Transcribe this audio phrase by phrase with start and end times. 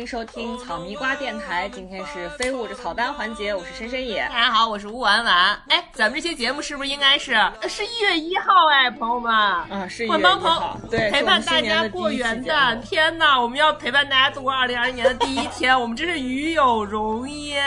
[0.00, 1.68] 迎收听草迷瓜电台。
[1.68, 4.26] 今天是非物质草单环节，我是深深野。
[4.30, 5.60] 大家好，我是吴婉婉。
[5.68, 7.36] 哎，咱们这期节目是不是应该是
[7.68, 8.66] 是一月一号？
[8.72, 12.80] 哎，朋友们，啊，是一月一号，对，陪伴大家过元旦。
[12.80, 17.62] 天哪，我们要陪伴大家度过二零二一年的第一天，我们真是与有荣焉。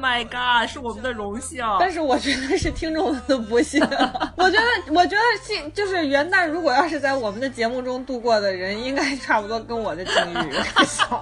[0.00, 1.64] My God，是我们的荣幸。
[1.78, 3.80] 但是我觉得是听众们的不幸。
[4.36, 11.18] 我觉得，我觉得新就是元旦，如果要是在我们的节目中度过的人，应该差不多跟我的境遇有点像，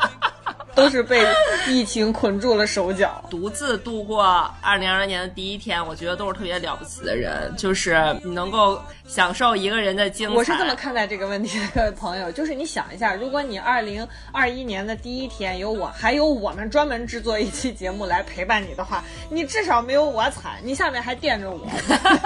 [0.79, 1.27] 都是被
[1.67, 3.23] 疫情捆住了手脚。
[3.29, 4.23] 独自度过
[4.63, 10.35] 二零二零年的第一天，我觉得都是特别了不起的人，就是你能够享受一个人的精彩。
[10.35, 21.61] 我是这么看待这个问题的，各位朋友， 就是你想一下，如果你二零二一年的第一天有我，还有我们专门制作一期节目来陪伴你的话，你至少没有我惨，你下面还垫着我，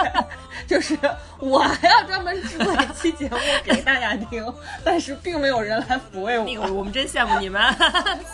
[0.68, 0.96] 就是
[1.38, 4.44] 我还要专门制作一期节目给大家听，
[4.84, 6.44] 但是并没有人来抚慰我。
[6.44, 7.62] 那个，我们真羡慕你们，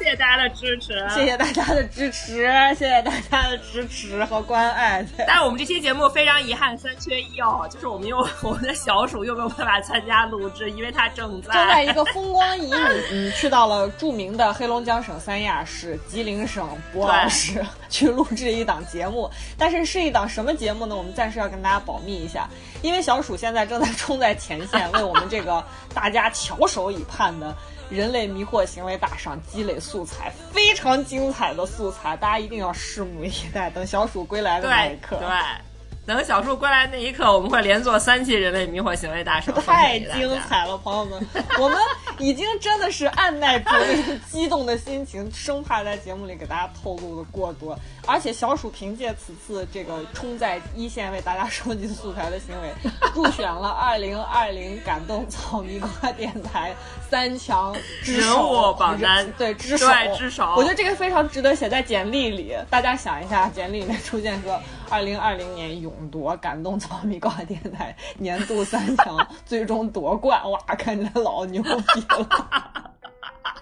[0.08, 5.04] 谢谢大家的支持，谢谢大家的支持，谢谢大家的支持和关爱。
[5.26, 20.96] 但是我们这期节目非常遗憾，三缺一哦，就是我们又 我们的小鼠又没有办法参加录制，因为他正在正在一个风光旖旎，嗯，去到了著名的黑龙江省三亚市吉林省博鳌市 去录制一档节目，但是是一档什么节目呢？
[20.96, 22.48] 我们暂时要跟大家保密一下，
[22.80, 25.62] 因为小鼠现在正在冲在前线，为我们这个
[25.92, 27.54] 大家翘首以盼的。
[27.90, 33.70] 人类迷惑行为大赏积累素材，非常精彩的素材，大家一定要拭目以待。
[33.70, 35.28] 等小鼠归来的那一刻，对。
[36.08, 41.22] 等小树归来那一刻，我们会连做三期人类迷惑行为大赏，太精彩了，朋友们！
[41.60, 41.78] 我们
[42.16, 43.76] 已经真的是按耐不住
[44.26, 47.78] 激动的心情，生怕在节目里给大家透露的过多。
[48.06, 52.72] 而且小鼠凭借此次这个冲在一线为大家收集素材的行为，
[53.14, 56.74] 入选了二零二零感动草泥瓜电台
[57.10, 62.56] 三强之人首物榜单对之首，对之首我觉得这个非常值得写在简历里。
[62.70, 64.58] 大家想一下，简历里面出现说
[64.90, 72.26] 二零二零年勇夺感动草迷瓜电台年度三强，最终夺冠，哇， 看起来老牛逼了。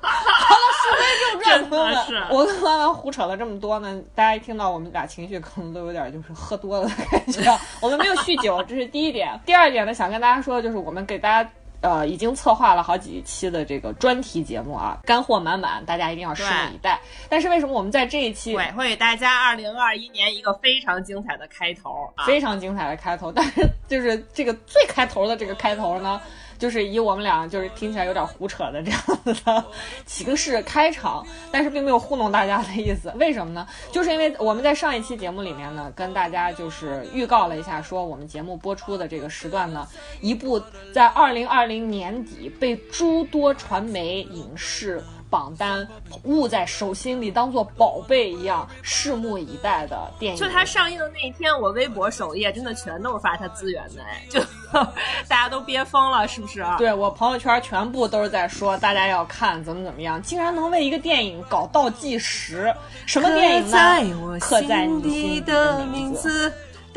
[0.01, 1.97] 好了，书归正传，朋友们
[2.31, 7.59] 我跟弯弯胡扯了这么多呢，大家一听到我们俩情绪，可能都有点就是喝多了的感觉。
[7.81, 9.39] 我们没有酗酒，这是第一点。
[9.45, 11.51] 第二点呢，想跟大家说的就是我们给大家。
[11.87, 17.01] 呃，已经策划了好几期的这个专题节目啊，干货满满，大家一定要拭目以待。
[17.29, 22.27] 但是为什么我们在这一期对，会给大家二零二一年一个非常精彩的开头啊！
[22.27, 26.21] 非常精彩的开头，但是就是这个最开头的这个开头呢，
[26.59, 29.65] 就是以我们俩就是听起来有点胡扯的这样的
[30.07, 33.13] 形式开场，但是并没有糊弄大家的意思。
[33.17, 33.67] 为什么呢？
[33.93, 39.87] 就是因为我们在上一期节目里面呢，跟大家就是预告了一下，说我们节目播出的这个时段呢，
[40.21, 40.61] 一部
[40.95, 45.03] 在二零二零年底被诸多传媒影视。
[45.31, 45.87] 榜单
[46.25, 50.41] 捂在手心里，当做宝贝一样，拭目以待的电影。
[50.41, 54.41] 就它上映的那一天，我微博首页真的全都是发它资源的，哎，就
[55.29, 56.65] 大家都憋疯了，是不是？
[56.79, 62.75] 对我朋友圈全部都是在说大家要看怎么怎么样，竟然能为一个电影搞倒计时，
[63.07, 64.39] 什么电影呢？
[64.41, 66.53] 刻在你心底的名字。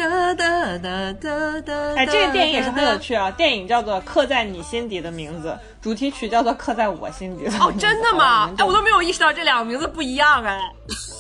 [0.08, 1.74] 哒哒哒哒哒。
[1.96, 3.30] 哎，这个电影也是很有趣啊！
[3.32, 5.50] 电影叫做《刻在你心底的名字》，
[5.84, 7.66] 主题曲叫做《刻在我心底的名字》。
[7.70, 8.50] 哦，真的吗？
[8.58, 10.60] 哎，我都没有意识到这两个名字不一样哎。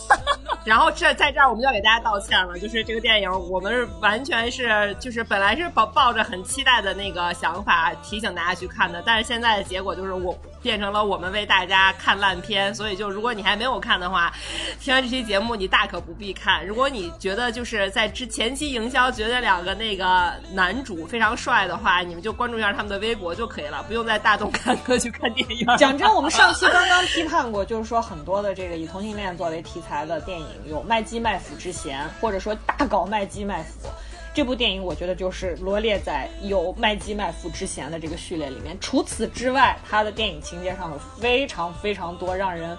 [0.65, 14.31] 然后这在这儿我们要给大家道歉了，就是这个电影我们完全是就是本来是抱抱着很期待的那个想法提醒大家去看的，但是现在的结果就是我变成了我们为大家看烂片，所以就如果你还没有看的话，
[14.79, 16.67] 听完这期节目你大可不必看。
[16.67, 25.65] 如果你觉得就是在之前期营销觉得两个那个男主非常帅的话，你们就关注一下他们的微博就可以了，不用在大动干戈去看电影。
[25.77, 33.89] 讲真，我们上期刚刚批判过，就是说很多的这个以同性恋作为题材的电影有卖鸡卖腐之嫌，或者说大搞卖鸡卖腐。
[34.31, 38.77] 这部电影我觉得就是罗列在有卖鸡卖腐之嫌的这个序列里面。
[38.79, 42.77] 除此之外，它的电影情节上有非常非常多让人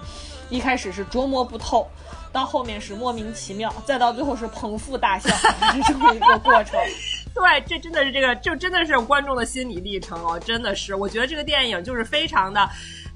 [0.49, 1.85] 一开始是琢磨不透，
[2.31, 5.29] 到后面是莫名其妙，再到最后是捧腹大笑，
[5.75, 6.79] 是这么一个过程。
[7.35, 12.67] 对，这真的是这个，就真的是观众的心理历程哦，真的是，我觉得这个电影就是非常的。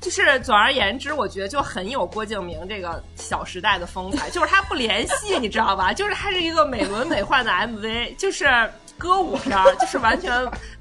[0.06, 5.92] 就是总而言之，我觉得就很有郭敬明这个《小时代》的风采，就是他不联系，你知道吧？
[5.92, 8.46] 就是他是一个美轮美奂的 MV，就是
[9.00, 10.32] 歌舞片儿，就是完全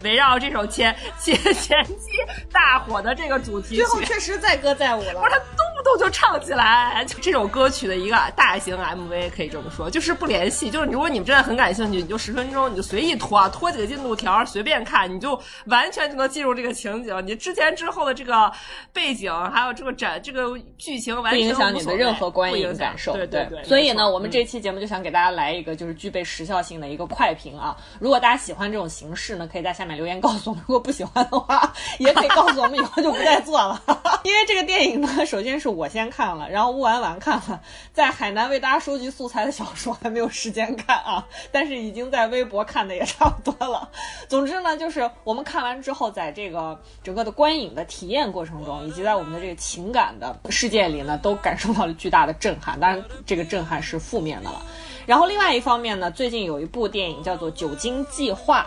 [0.03, 2.11] 围绕这首前前前期
[2.53, 3.76] 大火的这个主题曲。
[3.76, 5.15] 最后确实载歌载舞了。
[5.15, 7.05] 不是他动不动就唱起来。
[7.05, 10.71] 就这种歌曲的一个大型 MV，可以这么说，就是不联系。
[10.71, 17.15] 就是如果你们真的很感兴趣，你就十分钟，你就随意拖啊，拖几个进度条，随便看，你就完全就能进入这个情景。
[17.27, 18.51] 你之前之后的这个
[18.93, 23.13] 背景，还有这个展，这个剧情，完全不影响你的任何观影感受。
[23.13, 23.63] 对对对。
[23.65, 27.77] 所以呢，我们这期节目就想给大家来一个就是具备时效性的一个快评啊。
[27.99, 33.83] 如果大家喜欢这种形式呢，可以在下面留言告诉我们；如果不喜欢的话， 也可以告诉我们，以后就不再做了。
[34.25, 37.61] 因为这个电影呢，首先是我先看了，然后乌丸丸看了，
[37.93, 43.91] 在海南为大家收集素材的小说还没有时间看啊， 但是已经在微博看的也差不多了。
[44.29, 52.79] 总之呢，就是我们看完之后，在这个整个的观影的体验过程中，以及在我们的这个情感的世界里呢，都感受到了巨大的震撼。
[52.79, 54.62] 当然，这个震撼是负面的了。
[55.06, 58.62] 然后另外一方面呢，最近有一部电影叫做《酒精计划》。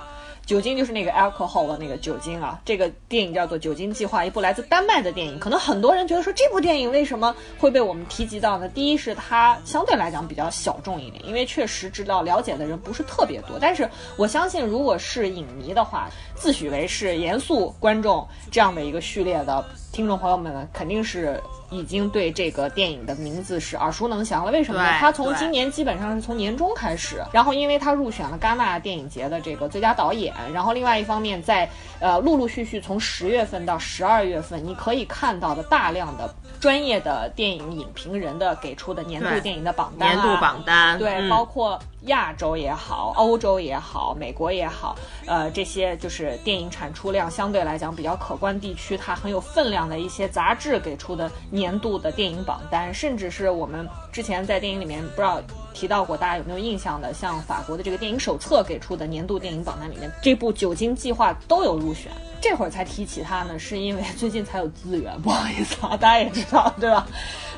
[0.47, 5.38] 酒精就是那个 alcohol 的那个酒精啊，这个电影叫做《酒精计划》，一部来自丹麦的电影。
[5.38, 8.69] 可能很多人觉得说这部电影为什么会被我们提及到呢？
[8.69, 13.57] 第一是它相对来讲比较小众一点，因为确实知道了解的人不是特别多。
[13.59, 21.42] 但是我相信，如果是影迷的话，自诩为是严肃观众这样的一个序列的听众朋友们呢，肯定是。
[21.69, 24.51] 已经对这个电影的名字是耳熟能详了。
[24.54, 24.89] 为什么呢？
[25.01, 31.69] 他从今年基本上是从年中开始，然后因为他入选了戛纳电影节的这个最佳导演，然后另外一方面在
[32.00, 41.78] 呃陆陆续续从十月份到十二月份，你可以看到的大量的专业的电影影评人的给出的年度电影的榜单，年度榜单，对，包括。
[42.01, 44.95] 亚洲也好，欧洲也好，美国也好，
[45.25, 55.41] 呃，这些就是电影产出量相对来讲比较可观地区，它很有分量的一些杂志给出的年度的电影榜单，甚至是我们之前在电影里面不知道
[55.73, 57.13] 提到过，大家有没有印象的？
[57.13, 62.11] 像法国的这个电影手册给出的年度电影榜单里面，这部《酒精计划》都有入选。
[62.39, 67.07] 这会儿才提起它呢，是因为最近才有资源，不好意思啊，大家也知道，对吧？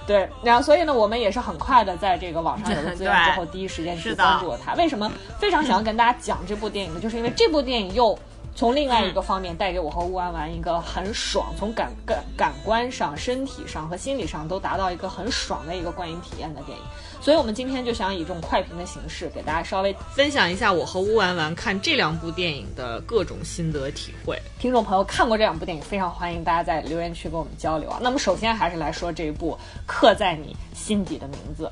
[0.09, 4.73] 对，然后所以呢，我们也是很快的在这个网上有了资源之后， 第一时间去关注了他。
[4.73, 6.99] 为什么非常想要跟大家讲这部电影呢？
[6.99, 8.17] 就是因为这部电影又
[8.59, 16.83] 从另外一个方面带给我和乌安丸一个很爽，从感感感官上、身体上和心理上都达到一个很爽的一个观影体验的电影。
[17.21, 24.37] 所以，我们今天就想以这种快评的形式，给大家稍微分享一下我和乌丸丸看这两部电影的各种心得体会。
[24.59, 27.97] 听众朋友看过这两部电影，非常欢迎大家在留言区跟我们交流啊。
[28.01, 29.53] 那么，首先还是来说这一部
[29.85, 31.63] 《刻在你心底的名字》。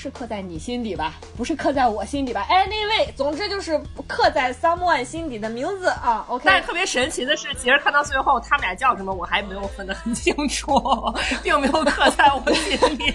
[0.00, 2.46] 是刻在你心底吧，不是刻在我心底吧？
[2.48, 6.24] 哎，那位，总之就是刻在 someone 心底的名字啊。
[6.28, 6.44] OK。
[6.46, 10.80] 但是特别神奇的是，其实看到最后，他们俩叫什么，我还没有分得很清楚，
[11.42, 13.12] 并没有刻在我心里。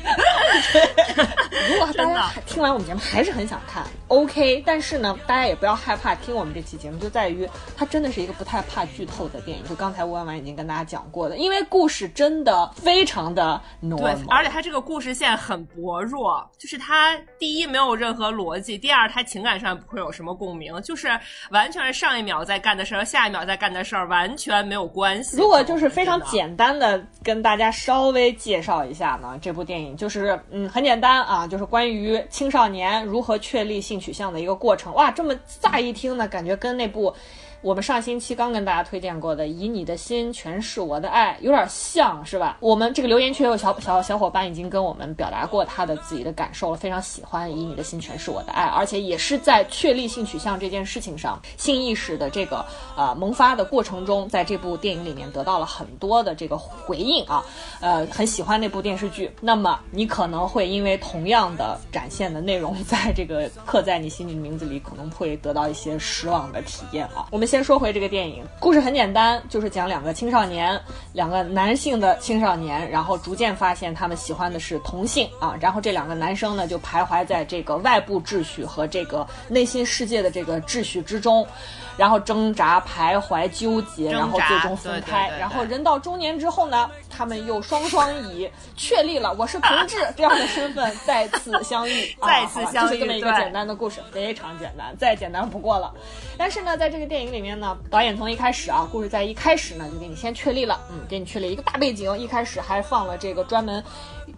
[1.69, 4.61] 如果大家听完我们节目还是很想看，OK。
[4.65, 9.63] 但是呢，大家也不要害怕听我们这期节目，就在于它真的是一个不太怕剧透的电影。
[9.63, 16.72] 就刚才吴婉婉已经跟大家讲过的，因为故事真的非常的 normal，对，而且它这个故事线很薄弱，就是。
[16.73, 21.07] 是他第一没有任何逻辑，第二他情感上不会有什么共鸣，就是
[21.51, 25.37] 完全是上一秒在干的事儿和下一秒在干的事儿完全没有关系。
[25.37, 34.91] 如果就是非常简单的跟大家稍微介绍一下呢，这部电影就是嗯很简单啊，就是关于青少年如何确立性取向的一个过程。
[34.95, 37.15] 哇，这么乍一听呢，感觉跟那部。
[37.63, 42.57] 我们上星期刚跟大家推荐过的《以你的心诠释我的爱》有点像是吧？
[42.59, 52.65] 我们这个留言区有小小小伙伴已经跟我们表达过他的自己的感受了，非常喜欢《以你的心诠释我的爱》，而且也是在确立性取向这件事情上，性意识的这个
[52.97, 57.45] 呃萌发的过程中，在这部电影里面得到了很多的这个回应啊，
[57.79, 59.31] 呃，很喜欢那部电视剧。
[59.39, 67.29] 那么你可能会因为同样的展现的内容，在这个刻在你心里的名字里，可能会得到一些失望的体验啊。
[67.31, 67.47] 我们。
[67.53, 70.81] 先说回这个电影，故事很简单，就是讲两个青少年，
[71.13, 81.45] 两个男性的青少年，然后逐渐发现他们喜欢的是同性啊，然后这两个男生呢就徘徊在这个外部秩序和这个内心世界的这个秩序之中。
[81.97, 85.29] 然后挣扎、徘徊、纠结，然后最终分开。
[85.39, 95.93] 然后人到中年之后呢，他们又双双以确立了我是同志 这样的身份再次相遇， 再次相遇，就是这么一个简单的故事，非常简单，再简单不过了。
[96.37, 103.83] 但是呢，在这个电影里面呢，导演从一开始啊，故事在一开始呢就给你先确立了，嗯，给你确立一个大背景，一开始还放了这个专门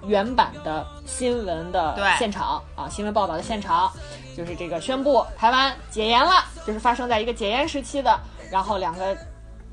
[0.06, 3.92] 原版的新闻的现场啊，新闻报道的现场。
[4.36, 6.32] 就是这个宣布台湾解严了，
[6.68, 8.20] 就是发生在一个解严时期的，
[8.52, 9.16] 然后两个，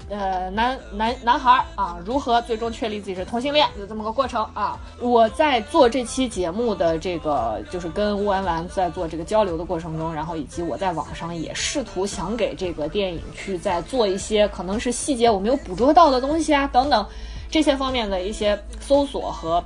[0.08, 4.78] 呃男男男孩啊，如何最终确立自己是同性恋，有这么个过程啊。
[5.00, 17.04] 我在做这期节目的这个，就是跟乌丸丸在做这个交流的过程中，然后以及我在网上也试图想给这个电影去再做一些可能是细节我没有捕捉到的东西啊等等。
[17.50, 19.60] 这些方面的一些搜索和。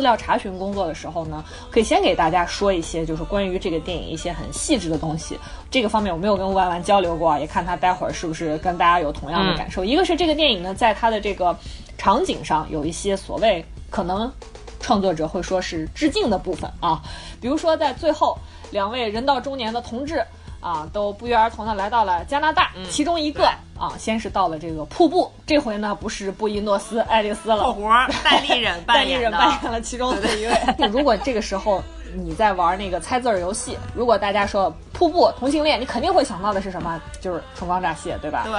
[0.00, 5.38] 资料查询工作的时候呢，可以先给大家说一些，就是关于这个电影一些很细致的东西。
[5.70, 9.84] 这个方面我没有跟万万交流过，也看他待会儿是不是跟大家有同样的感受。
[9.84, 11.54] 一个是这个电影呢，在它的这个
[11.98, 14.32] 场景上有一些所谓可能
[14.80, 17.02] 创作者会说是致敬的部分啊，
[17.42, 18.38] 比如说在最后
[18.70, 20.24] 两位人到中年的同志。
[20.60, 23.46] 啊，都不约而同的来到了加拿大，其中一个
[23.78, 27.88] 啊，先是到了这个瀑布，这回呢不是布宜诺斯艾利斯了，后活
[28.22, 30.52] 戴立忍戴立忍扮演了其中的一位。
[30.92, 31.82] 如果这个时候
[32.14, 37.00] 你在玩那个猜字儿游戏，如果大家说瀑布同性恋，你肯定会想到的是什么？
[37.20, 38.44] 就是春光乍泄，对吧？
[38.44, 38.54] 对。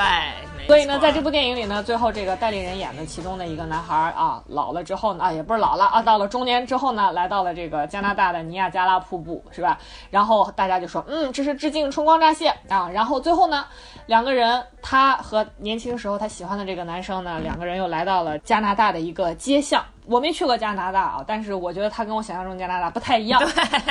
[0.68, 9.78] 所以呢，在这部电影里呢，最后这个戴立人演的其中的一个男孩啊，老了之后呢，啊，也不是老了啊，到了中年之后呢，来到了这个加拿大的尼亚加拉瀑布，是吧？
[10.12, 12.88] 然后大家就说，嗯，这是致敬春光乍泄啊。
[12.94, 13.66] 然后最后呢，
[14.06, 19.84] 两个人，他和年轻时候他喜欢的这个男生呢，两个人又来到了加拿大的一个街巷。
[20.06, 23.42] 我没去过加拿大啊，但是我觉得它跟我想象中加拿大不太一样，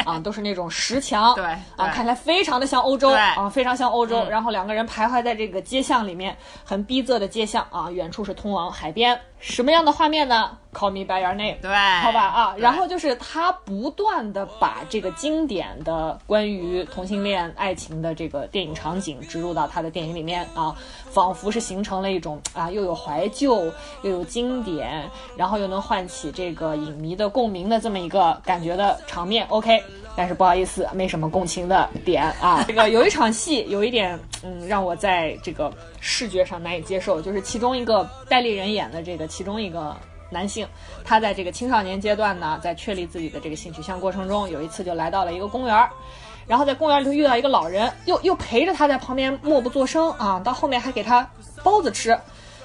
[0.05, 1.45] 啊，都是那种石墙，对，
[1.77, 4.27] 啊，看起来非常的像欧洲，啊，非常像欧洲。
[4.29, 9.19] 然后两个人徘徊在这个街巷里面，很逼仄的街巷啊，远处是通往海边。
[9.41, 11.71] 什么样的画面呢？Call me by your name，对，
[12.03, 20.77] 好吧啊，然后就是他不断的把这个经典的关于同性恋爱情的这个电影场景植入到他的电影里面啊，
[21.11, 23.65] 仿佛是形成了一种啊，又有怀旧
[24.03, 29.45] 又有经典，然后又能唤起这个影迷的共鸣的这么一个感觉的场面。
[29.49, 29.83] OK，
[30.15, 32.63] 但是不好意思，没什么共情的点啊。
[32.69, 39.27] 这个有一场戏有一点嗯，让我在这个视觉上难以接受，就是其中一个戴立人演的这个。
[39.29, 39.97] 其中一个
[40.31, 40.67] 男性，
[41.05, 45.91] 他在这个青少年阶段呢，在确立自己的这个性取向过程中，有一次就来到了一个公园儿，
[46.47, 51.29] 然后在公园里头遇到一个老人，又又陪着他在旁边默不作声啊，到后面还给他
[51.63, 52.19] 包子吃，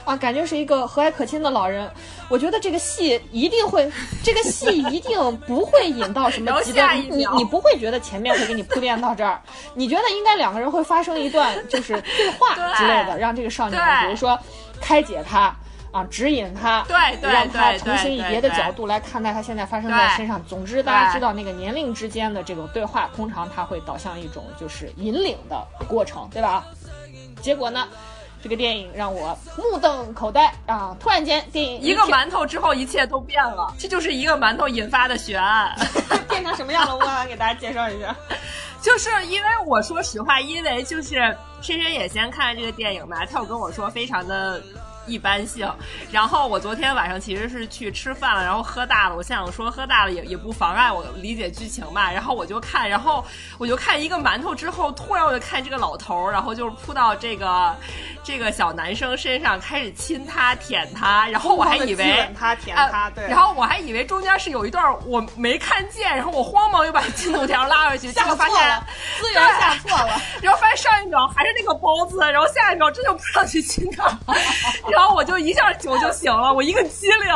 [0.06, 1.90] 啊，感觉是一个和蔼可亲的老人。
[2.30, 3.92] 我觉得这个戏一定会，
[4.24, 9.42] 这个戏一定不会引到什么 极端，你你不会觉得前面会给你铺垫到这儿，
[9.74, 14.40] 你觉得应该两个人会发生一段就是对话之类的，让这个少年比如说
[14.80, 15.54] 开解他。
[15.92, 20.44] 啊，指引他，对，让他重新以别的角度来看待他现在发生在身上。
[20.44, 26.66] 总之，大家知道那个年龄之间的这种对话，通常他会导向一种就是引领的过程，对吧？
[27.42, 27.88] 结果呢，
[28.46, 30.96] 这个电影让我目瞪口呆啊！
[31.00, 33.74] 突然间，电影一个馒头之后，一切都变了。
[33.80, 35.76] 这就是一个馒头引发的悬案，
[36.30, 36.96] 变成什么样了？
[36.96, 38.16] 我来给大家介绍一下。
[38.84, 41.16] 就是因为我说实话，因为就是
[41.60, 44.62] 深深也先看这个电影嘛，他有跟我说非常的。
[45.06, 45.72] 一般性，
[46.12, 49.16] 然后我昨天晚上其实是去吃饭了，然后喝大了。
[49.16, 52.12] 我现在想说喝大了也也不妨碍我理解剧情吧。
[52.12, 53.24] 然后我就看，然后
[53.58, 57.76] 我就看一个馒头之后，突然我就看这个老头儿，然后就是扑到这个
[58.24, 68.58] 这个小男生身上，开始亲他舔他，然后我还以为他舔他，对， 然后我还以为中间是有一段我没看见，然后我慌忙又把进度条拉回去，结果发现
[69.20, 74.06] 资源下错了，然后发现上一秒还是那个包子，然后下一秒真就扑上去亲他。
[74.96, 77.34] 然后我就一下酒就醒了，我一个机灵，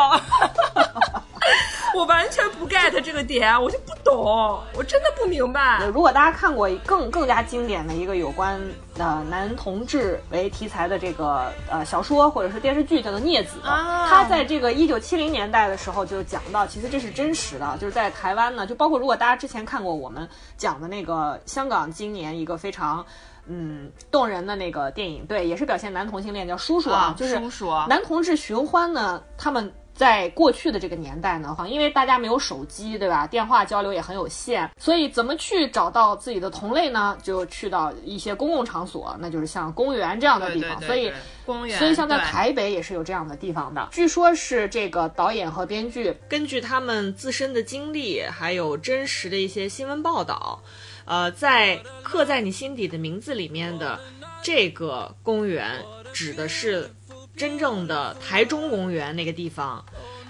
[1.93, 5.83] 我完全不 get 这个点，我就不懂，我真的不明白。
[5.93, 8.57] 如果大家看过更更加经典的一个有关
[8.97, 23.05] 呃男同志为题材的这个呃小说或者是电视剧，叫做《孽子》，他在这个一九七零年代的时候就讲到，其实这是真实的，就是在台湾呢，就包括如果大家之前看过我们讲的那个香港今年一个非常。
[23.49, 29.21] 嗯，动人的那个电影，对，也是表现男同性恋，叫《叔叔》啊，就是叔叔男同志寻欢呢。
[29.37, 33.25] 他们在过去的这个年代呢，哈，因为大家没有手机，对吧？
[33.25, 37.17] 电话交流也很有限，所以怎么去找到自己的同类呢？
[37.23, 40.81] 就去到一些公共场所，那就是像公园这样的地方。
[40.83, 41.11] 所以，
[41.45, 43.89] 公园，所以像在台北也是有这样的地方的。
[43.91, 50.61] 据说是这个导演和编剧根据他们自身的经历，还有真实的一些新闻报道。
[51.09, 53.99] 呃，在刻在你心底的名字里面的
[54.43, 56.87] 这个公园，指的是
[57.35, 59.83] 真正的台中公园那个地方。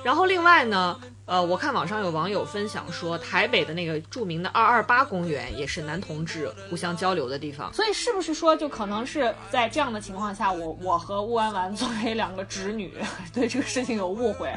[0.05, 7.73] 然后另外呢，呃，我看网上有网友分享说，台北的那个著名的二二八公园也是男同志互相交流的地方。
[7.73, 12.93] 所以是不是说，就可能是在这样的情况下，我我和乌丸丸作为两个侄女，
[13.35, 14.49] 对这个事情有误会，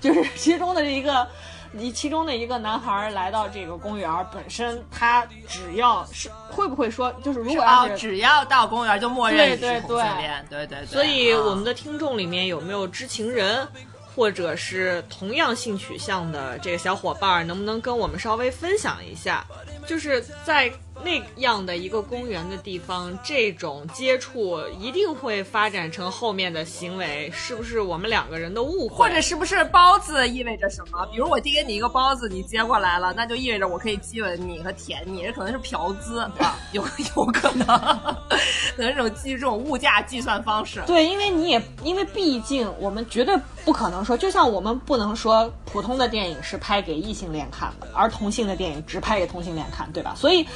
[0.00, 1.28] 就是其中的一个。
[1.76, 10.86] 你其中的一个男孩来到这个公园，本身他只要是会不会说，就是如果要是只要到公园就默认是同性恋，对对对。
[10.86, 13.68] 所以我们的听众里面有没有知情人，
[14.16, 19.46] 或者是同样性取向的这个小伙伴，能不能跟我们稍微分享一下？
[19.86, 20.72] 就是在
[21.04, 28.96] 那样的一个公园的地方，这种接触一定会发展成后面的行为，是不是我们两个人的误会？
[28.96, 31.06] 或者是不是包子意味着什么？
[31.12, 36.56] 比如我递给你一个包子，你接过来了，那就意味着我可以激吻你和舔你，这可能是嫖资，对吧？
[36.72, 36.82] 有
[37.14, 37.66] 有可能，
[38.74, 40.82] 可能这种计这种物价计算方式。
[40.86, 50.14] 对，因为你也因为毕竟我们绝对不可能说，就像我们不能说普通的电影是拍给异性恋看的，而同性的电影只拍给同性恋看，对吧？
[50.16, 50.46] 所以，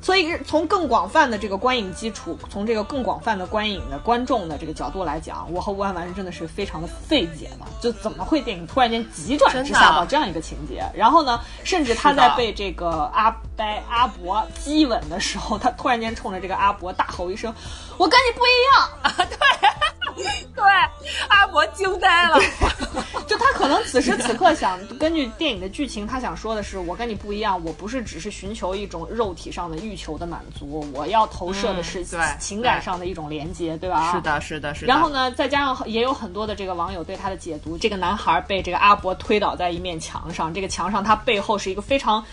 [0.00, 10.88] 所以从更广泛的这个观影基础，从这个更广泛的观影的观众的这个角度来讲，我和吴婉婉真的是非常的费解嘛，就怎么会电影突然间急转直下到这样一个情节？
[10.94, 17.52] 然后呢，甚至他在被这个阿呆阿伯激吻的时候，他突然间冲着这个阿伯大吼一声
[17.98, 19.36] ：“我跟你不一样！” 啊，对，
[20.54, 20.64] 对，
[21.28, 22.38] 阿伯惊呆了。
[23.26, 32.04] 就他可能此时此刻想根据电影的剧情，他想说的是：我跟你不一样，我不是只是寻求一种肉体上的欲求的满足，我要投射的是
[32.40, 34.12] 情感上的一种连接，对吧？
[34.12, 34.86] 是的，是的，是的。
[34.88, 42.24] 然后呢，再加上也有很多的这个网友对他的解读：这个男孩被这个阿伯推倒在一面墙上，这个墙上他背后是一个非常。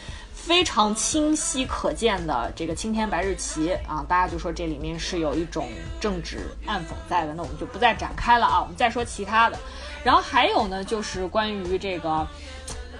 [0.48, 5.68] 非常清晰可见的这个青天白日旗啊，大家就说这里面是有一种
[6.00, 9.60] 政治暗讽在的，那我们就不再展开了啊，我们再说其他的。
[10.06, 12.25] 然后还有呢，就是关于这个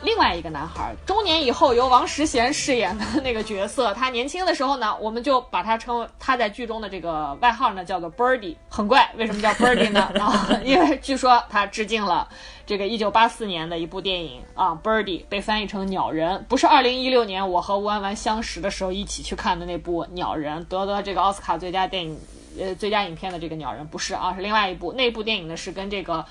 [0.04, 10.02] 另外一个男孩，中年以后由王石贤饰演的那个角色，他年轻的时候呢，我们就把他称为他在剧中的这个外号呢叫做 Birdy，很怪，为什么叫 Birdy 呢？
[10.20, 12.28] 啊，因为据说他致敬了。
[12.66, 22.20] 这个一九八四年的一部电影啊，《Birdy》被翻译成《鸟人》，不是二零一六年我和吴安完相识的时候一起去看的那部《鸟人》，得得这个奥斯卡最佳电影
[22.60, 24.92] 呃最佳影片的这个《鸟人》，不是啊，是另外一部。
[24.92, 26.26] 那部电影呢是跟这个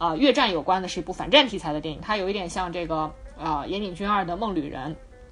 [0.00, 4.90] 啊越战有关的，是一部反战题材的电影，它有一点像这个啊岩井俊二的《梦旅人》。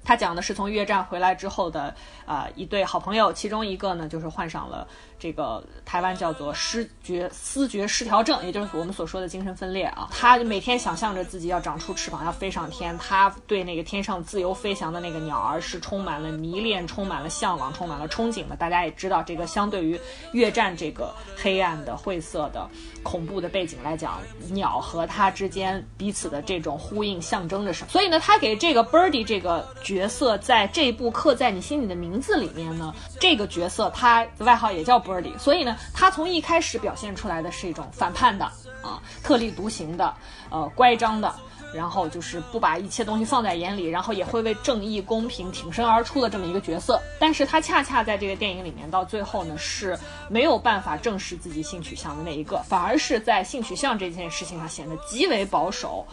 [0.09, 1.93] 他讲的是从越战回来之后的
[2.25, 4.87] 啊一对好朋友，其中一个呢就是患上了
[5.19, 10.09] 这个台湾叫做失觉思觉失调症，也就是我们所说的精神分裂啊。
[10.11, 12.97] 他每天想象着自己要长出翅膀，要飞上天。
[12.97, 18.55] 他对那个天上自由飞翔的那个鸟儿是充满了迷恋、充满了向往、充满了憧憬的。
[18.55, 19.99] 大家也知道，这个相对于
[20.31, 22.67] 越战这个黑暗的、晦涩的、
[23.03, 27.91] 恐怖的背景来讲，鸟和他之间彼此的这种呼应象征着什么？
[27.91, 38.45] 所以呢，他给这个 Birdy 这个角角色在这一部刻在你心里的名字里面呢，这个角色他的外号也叫 Birdy，所以呢，他从一开始表现出来的是一种反叛的
[38.81, 40.13] 啊，特立独行的，
[40.49, 41.35] 呃，乖张的，
[41.73, 46.97] 然后就是不把一切东西放在眼里，然后也会为正义公平挺身而出的这么一个角色。
[47.19, 56.07] 但是他恰恰在这个电影里面到最后呢，是没有办法正视自己性取向的那一个，反而是在性取向这件事情上显得极为保守。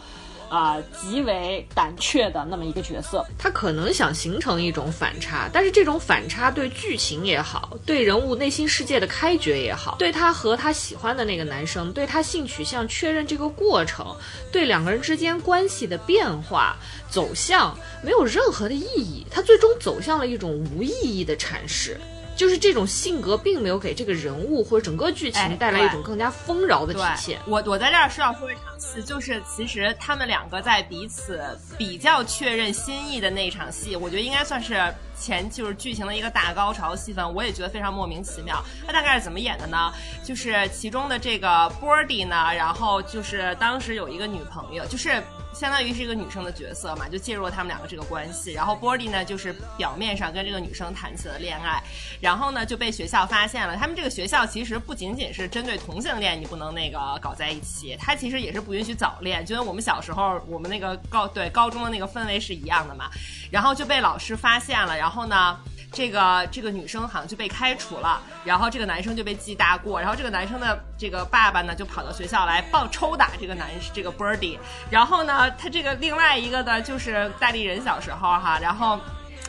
[0.49, 14.15] 啊，极为胆怯的那么一个角色，他可能想形成一种反差，但是这种反差对剧情也好，对人物内心世界的开掘也好，对他和他喜欢的那个男生，对他性取向确认这个过程，
[14.51, 16.75] 对两个人之间关系的变化
[17.09, 21.99] 走向，没有任何的意义，他最终走向了一种无意义的阐释。
[22.37, 27.39] 就是这种性格，并没有给这个人物或者整个剧情带来一种更加丰饶的体现。
[27.47, 31.41] 我我在这儿是要说一场戏，就是其实他们两个在彼此
[31.77, 34.79] 比较确认心意的那一场戏，我觉得应该算是
[35.19, 37.33] 前就是剧情的一个大高潮戏份。
[37.33, 38.63] 我也觉得非常莫名其妙。
[38.85, 39.91] 他大概是怎么演的呢？
[40.23, 45.21] 就是其中的这个波迪呢，然后就是当时有一个女朋友，就是。
[45.57, 48.53] 相当于是一个女生的角色嘛，就介入了他们两个这个关系。
[48.53, 51.81] 然后波迪呢，就是表面上跟这个女生谈起了恋爱，
[52.21, 53.75] 然后呢就被学校发现了。
[53.75, 63.09] 他们这个学校其实不仅仅是针对同性恋，你不能那个搞在一起，它其实也是不允许早恋，就跟我们小时候我们那个高对高中的那个氛围是一样的嘛。
[63.49, 65.57] 然后就被老师发现了，然后呢。
[65.91, 74.59] 这个这个女生好像就被开除了，然后这个男生就被记大过，然后这个男生的这个爸爸呢就跑到学校来暴抽打这个男这个 Birdy，
[74.91, 78.99] 然后呢他这个另外一个呢就是戴立人小时候哈，然后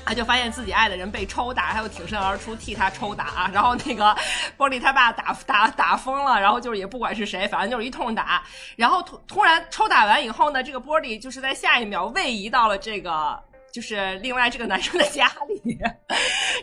[0.07, 4.17] 他就发现自己爱的人被抽打，他又挺身而出替他抽打，然后那个
[4.57, 8.43] 玻璃他爸打打打疯了，然后就是也不管是谁，反正就是一通打，
[8.77, 13.39] 然后突突然抽打完以后呢，这个玻璃就是在下一秒位移到了这个。
[13.73, 15.79] 就是另外这个男生的家里，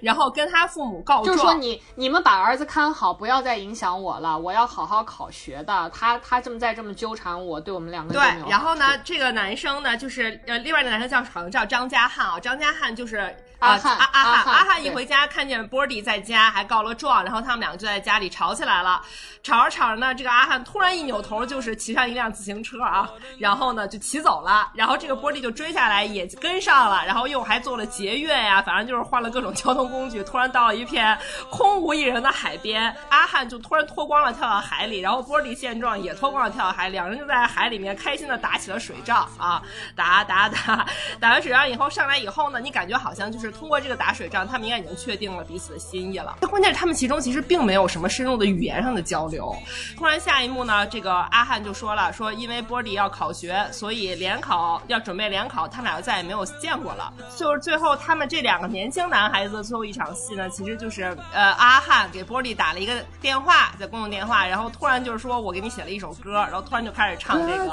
[0.01, 5.89] 然后跟他父母告状，就是说你你们把儿子看好，不要再影响我了，我要好好考学的。
[5.91, 8.23] 他他这么再这么纠缠我，对我们两个对。
[8.49, 13.35] 然后呢，这个男生呢，就是呃，另外的男生叫好像叫张家汉啊，张家汉就是。
[13.59, 19.01] 阿汉阿阿汉阿汉一回家看见波迪在家，还告了状，然后他们两个就在家里吵起来了。
[19.43, 24.69] 吵着吵着呢，这个阿汉突然一扭头，就是骑上一辆自行车啊，然后呢就骑走了。
[24.75, 31.17] 然后这个波迪就追下来，也跟上了然后又还做了节约呀，反正就是换了各种交通工具，突然到了一片
[31.49, 39.61] 空无一人的海边，阿汉就突然脱光了跳到海里，然后波利见状也脱光了跳到海，两人就在海里面开心的打起了水仗啊，
[39.95, 40.85] 打打打，
[41.19, 46.37] 打完水仗以后上来以后呢，你感觉好像就是通过这个打水仗，他们应该已经确定了彼此的心意了。
[46.49, 49.55] 关键是他们其中其实并没有什么深入的语言上的交流。
[49.97, 57.11] 突然下一幕呢，这个阿汉就说了，说因为波利要考学，所以联考要准备联考，他们俩就再也没有见过了。
[57.35, 67.65] 就是最后他们这两个年轻男孩子的最后一场戏呢，其实就是呃阿汉给波利打了一个电话，在公用电话，然后突然就是说我给你写了一首歌，然后突然就开始唱这个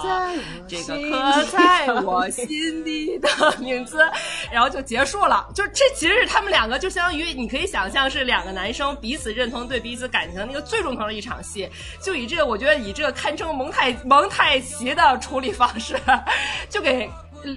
[0.68, 3.98] 这个刻在我心底的名字，
[4.50, 5.48] 然后就结束了。
[5.54, 11.68] 就这其实是他们两个就相当于你可以想象是两个男生彼此认同对彼此感情的那个最重头的一场戏。
[12.00, 15.98] 就以这个，我觉得以这个堪称蒙太蒙太奇的处理方式，
[16.68, 17.10] 就给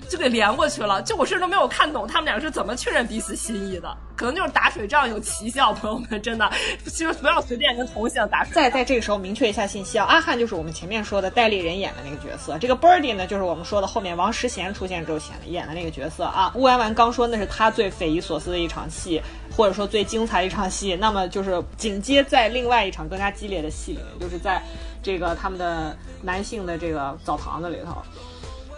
[0.10, 1.02] 就给连过去了。
[1.02, 5.74] 就我甚至都没有看懂他们俩是怎么确认彼此心意的，可能就是打水仗有奇效。
[5.74, 6.50] 朋友们，真的，
[6.86, 8.54] 其实不要随便跟同性打水。
[8.54, 16.52] 再在这个时候明确一下信息啊，阿汉就是我们前面说的戴立人演的那个角色，这个 Birdy 呢就是我们说的后面王诗贤出现之后演的演的那个角色啊。
[16.56, 19.22] 乌丸丸刚说那是他最匪夷所思的一场戏，
[19.56, 24.62] 或者说最精彩的一场戏，那么就是紧接在另外一场更加激烈的戏里面，就是在
[25.04, 28.02] 这个他们的男性的这个澡堂子里头，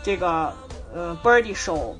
[0.03, 0.53] 这个
[0.97, 1.95] 呃 Birdy 手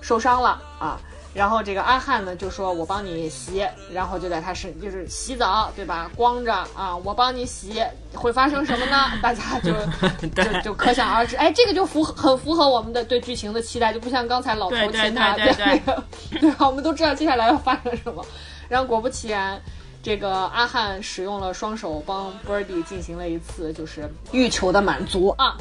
[0.00, 0.98] 受伤了啊。
[1.34, 6.10] 然后这个阿汉呢就说：“我帮你洗。”然后就在他身就是洗澡，对吧？
[6.16, 7.80] 光着啊，我帮你洗，
[8.14, 9.12] 会发生什么呢？
[9.22, 9.72] 大家就
[10.34, 11.36] 就就可想而知。
[11.36, 16.04] 哎，这个就符很符合我们的对剧情的期待，就不像刚才老头亲他对对对那个，
[16.40, 16.66] 对吧？
[16.66, 18.24] 我们都知道接下来要发生什么。
[18.68, 19.60] 然后果不其然，
[20.02, 25.56] 这个阿汉使用了双手帮 Birdy 进行了一次就是欲求的满足啊。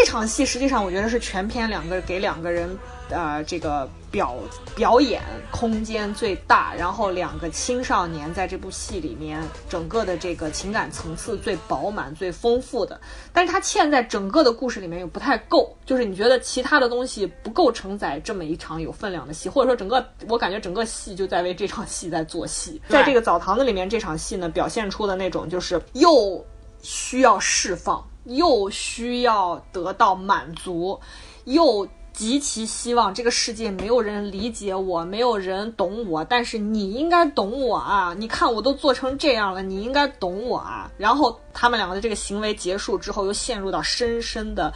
[0.00, 2.74] 这场戏实际上我觉得是全片两个给两个人
[3.10, 4.34] 呃这个表
[4.74, 12.98] 表演空间最大，然后两个青少年在这部戏里面整个的这个情感层次最饱满、最丰富的，
[13.30, 26.42] 但是它嵌在整个的故事里面又不太够，就是你觉得其他的东西不够承载这么一场有分量的戏，或者说整个我感觉整个戏就在为这场戏在做戏，在这个澡堂子里面这场戏呢表现出的那种就是又
[26.80, 31.00] 需要释放，又需要得到满足，
[31.44, 38.14] 又极其希望这个世界没有人理解我，没有人懂我，但是你应该懂我啊！
[38.18, 40.90] 你看我都做成这样了，你应该懂我啊！
[40.98, 44.72] 然后他们两个的这个行为结束之后，又陷入到深深的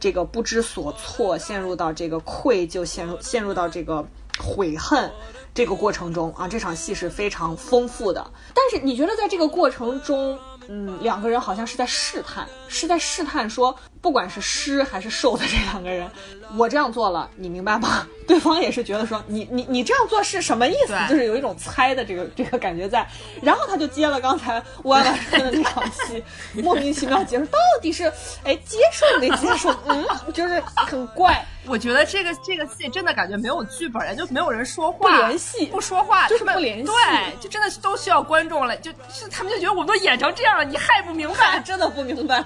[0.00, 4.06] 这个不知所措，陷入到这个愧疚，陷入陷入到这个
[4.38, 5.10] 悔恨。
[5.54, 8.30] 这个过程中啊，这场戏是非常丰富的。
[8.54, 16.10] 但是你觉得在这个过程中，嗯，两个人好像是在试探，是在试探说，不管是湿还是瘦的这两个人，
[16.56, 18.06] 我这样做了，你明白吗？
[18.28, 20.94] 对方也是觉得说，你你你这样做是什么意思？
[21.08, 23.06] 就是有一种猜的这个这个感觉在。
[23.42, 26.22] 然后他就接了刚才弯弯说的那场戏，
[26.62, 28.04] 莫名其妙结束，到底是
[28.44, 29.74] 哎接受没接受？
[29.88, 31.44] 嗯，就是很怪。
[31.66, 42.42] 我觉得这个这个戏真的感觉没有剧本，就没有人说话，不联系不说话，就是不联系对，就真的都需要观众了，就是他们就觉得我们都演成这样了，你还不明白，真的不明白，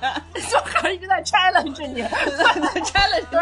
[0.51, 2.03] 就好像一直在 challenge 你，
[2.85, 3.41] 拆了对。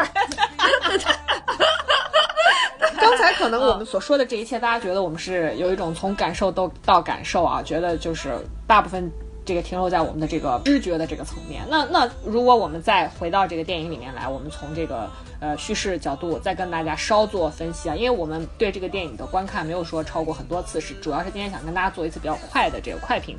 [2.98, 8.32] 刚才可能我们所说的这一切，大家觉得我们是有一种从感受到到感受啊，觉得就是
[8.66, 9.10] 大部分
[9.50, 11.60] 这个停留在我们的这个知觉的这个层面。
[11.68, 15.10] 那那如果我们再回到这个电影里面来，我们从这个
[15.40, 23.36] 呃叙事角度再跟大家稍作分析啊，因为我们对这个电影的观看没有说超过很多次，是主要是今天想跟大家做一次比较快的这个快评。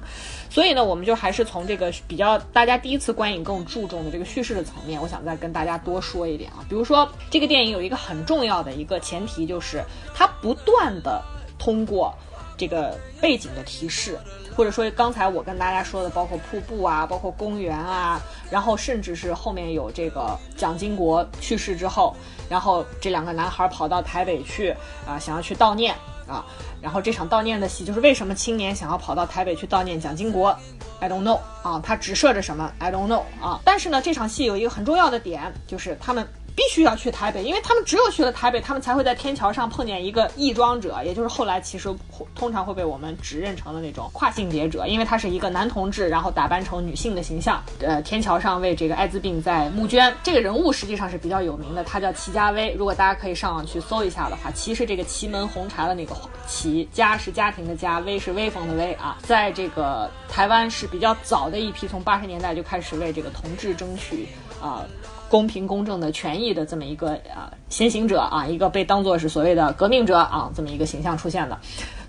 [0.50, 6.60] 所以呢，我们就还是从这个比较大家第一次观影更注重的这个叙事的层面，我想再跟大家多说一点啊。
[6.67, 9.82] 比如说，这个电影有一个很重要的一个前提，就是
[10.13, 11.24] 它不断的
[11.58, 12.13] 通过
[12.62, 14.19] 这个背景的提示，
[14.56, 18.21] 或者说刚才我跟大家说的，包括瀑布啊，包括公园啊，
[18.52, 22.15] 然后甚至是后面有这个蒋经国去世之后，
[22.47, 24.69] 然后这两个男孩跑到台北去
[25.08, 25.95] 啊、想要去悼念
[26.28, 26.45] 啊。
[26.80, 30.56] 然后这场悼念的戏就是为什么青年想要跑到台北去悼念蒋经国
[31.00, 33.60] ？I don't know 啊，他直射着什么？I don't know 啊。
[33.65, 41.90] 但是呢，这场戏有一个很重要的点，就是他们必须要去台北，因为他们只有去了台北，他们才会在天桥上碰见一个异装者，也就是后来其实
[42.36, 50.14] 通常会被我们指认成的那种跨性别者，因为他是一个男同志，然后打扮成女性的形象，呃，天桥上为这个艾滋病在募捐。
[50.24, 52.74] 这个人物实际上是比较有名的，他叫齐家威。
[52.74, 56.16] 如果大家可以上网去搜一下的话，齐是这个祁门红茶的那个
[56.48, 64.28] 齐，家是家庭的家，威是威风的威啊，在这个台湾是比较早的一批，从八十年代就开始为这个同志争取
[64.62, 64.86] 啊。
[65.32, 71.58] 公平公正的权益的这么一个呃先行者啊，一个被当作是所谓的革命者啊这么一个形象出现的。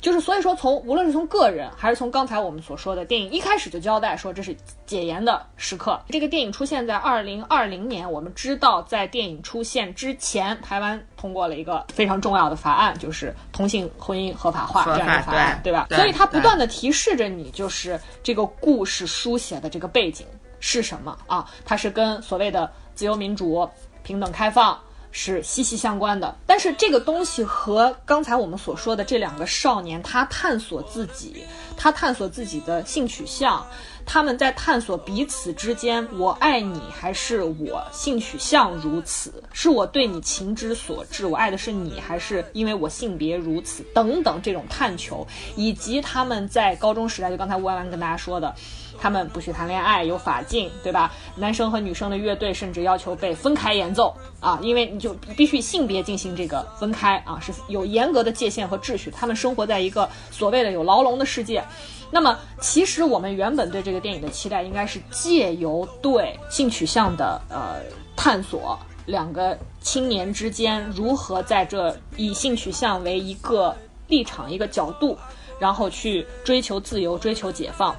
[0.00, 6.00] 就是所以说，从无论是从个人，还是从刚才我们所说的电影一开始就交代说这是解严的时刻。
[6.08, 15.86] 这个电影出现在二零二零年，我们知道在电影出现之前，台湾通过了一个非常重要的法案，就是同性婚姻合法化这样的法案，对吧？
[15.90, 20.26] 所以它不断的提示着你，就是这个故事书写的这个背景
[20.58, 21.48] 是什么啊？
[21.64, 23.68] 它是跟所谓的自由民主、
[24.02, 24.78] 平等开放。
[25.14, 31.44] 是息息相关的，但是这个东西和刚才我们所说的这两个少年，他探索自己，
[31.76, 33.62] 他探索自己的性取向，
[34.04, 48.54] 他们在探索彼此之间，我爱你还是我性取向如此，是我对你情之所至，我爱的是你，还是因为我性别如此等等这种探求，以及他们在高中时代，就刚才吴安安跟大家说的。
[49.00, 51.12] 他们不许谈恋爱，有法禁，对吧？
[51.34, 59.10] 男生和女生的乐队甚至要求被分开演奏啊，因为你就必须性别进行这个分开啊，是有严格的界限和秩序。
[59.10, 61.64] 他们生活在一个所谓的有牢笼的世界。
[62.14, 67.80] 那么，其实我们原本对这个电影的期待，应该是借由对性取向的呃
[68.14, 73.74] 探索，两个青年之间如何在这以性取向为一个
[74.08, 75.16] 立场、一个角度，
[75.58, 77.96] 然后去追求自由、追求解放。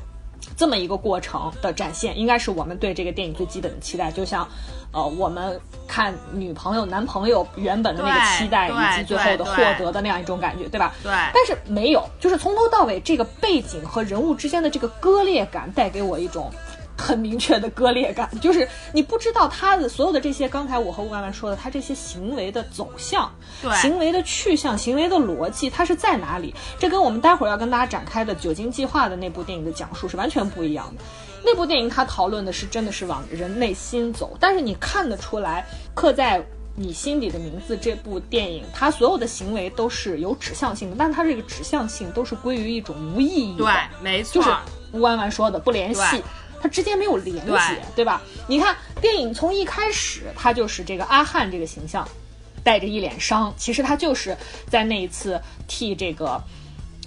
[0.56, 4.12] 这么一个过程的展现，应该是我们对这个电影最基本的期待。
[4.12, 4.48] 就像，
[4.92, 10.94] 呃，我们看女朋友、男朋友原本的那个期待，以及最后的获得的那样一种感觉，对吧？
[11.02, 11.12] 对。
[11.12, 16.52] 但是没有，就是从头到尾，这个背景和人物之间的这个割裂感，带给我一种。
[16.98, 26.54] 很明确的割裂感，就是你不知道他的所有的这些，刚才我和吴婉婉说的，他这些行为的走向，对，行为的去向，行为的逻辑，它是在哪里？
[26.78, 31.04] 这跟我们待会儿要跟大家展开的《酒精计划》的那部电影的讲述是完全不一样的。
[31.44, 36.42] 那部电影它讨论的是真的是往人内心走，但是你看得出来，刻在
[36.76, 44.50] 你心底的名字这部电影，它所有的行为都是有指向性的，但是它这个指向性都是归于一种无意义的，对，没错，就是
[44.94, 46.24] 吴婉婉说的不联系。
[46.64, 47.52] 它之间没有连接，
[47.94, 48.22] 对吧？
[48.48, 52.08] 你看电影从一开始，他就是这个阿汉这个形象，
[52.64, 53.54] 带着一脸伤。
[53.58, 54.36] 其实他就是
[54.70, 56.42] 在那一次替这个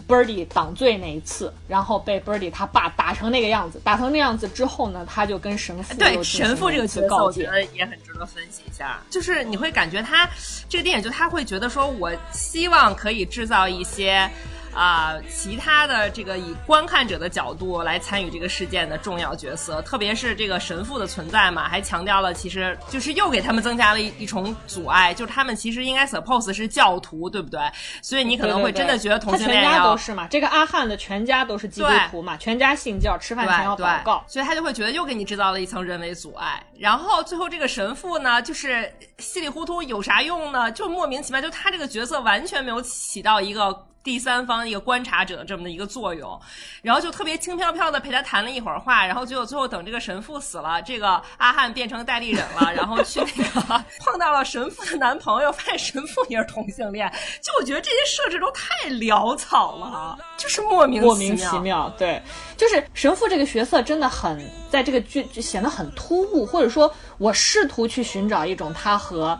[0.06, 3.80] Birdy 挡罪那一次，然后被 Birdy 他爸打成那个样子。
[3.82, 9.02] 打成那样子之后呢，他就跟神父对神父这个角色，我觉得也很值得分析一下。
[9.08, 10.28] 就是你会感觉他
[10.68, 14.30] 这个电影，就他会觉得说，我希望可以制造一些。
[14.76, 27.58] 啊，其他的这个以观看者的角度来参与这个事件的重要角色，特别是这个神父的存在嘛，还强调了其实就是又给他们增加了一一重阻碍，就是他们其实应该 suppose 是教徒，对不对？
[28.02, 36.62] 所以你可能会真的觉得同性恋要全家都是嘛，这个阿汉的全家都是基督徒嘛，全家信教，吃饭前要祷告，所以他就会觉得又给你制造了一层人为阻碍。
[36.78, 40.70] 然后最后这个神父呢，就是稀里糊涂有啥用呢？
[40.70, 43.86] 就莫名其妙，就他这个角色完全没有起到一个。
[44.06, 46.40] 第三方一个观察者这么的一个作用，
[46.80, 53.60] 然后就特别轻飘飘的陪他谈了一会儿话，然后结果最后等这个神父死了，这个阿汉变成代理人了， 然后去那个
[54.06, 61.92] 碰到了神父的男朋友，发现神父也是同性恋，就我觉得这些设置都太潦草了，就是莫名莫名其妙。
[61.98, 62.22] 对，
[62.56, 69.36] 就是神父这个角色真的很在这个剧就显得很突兀，或者说我试图去寻找一种他和。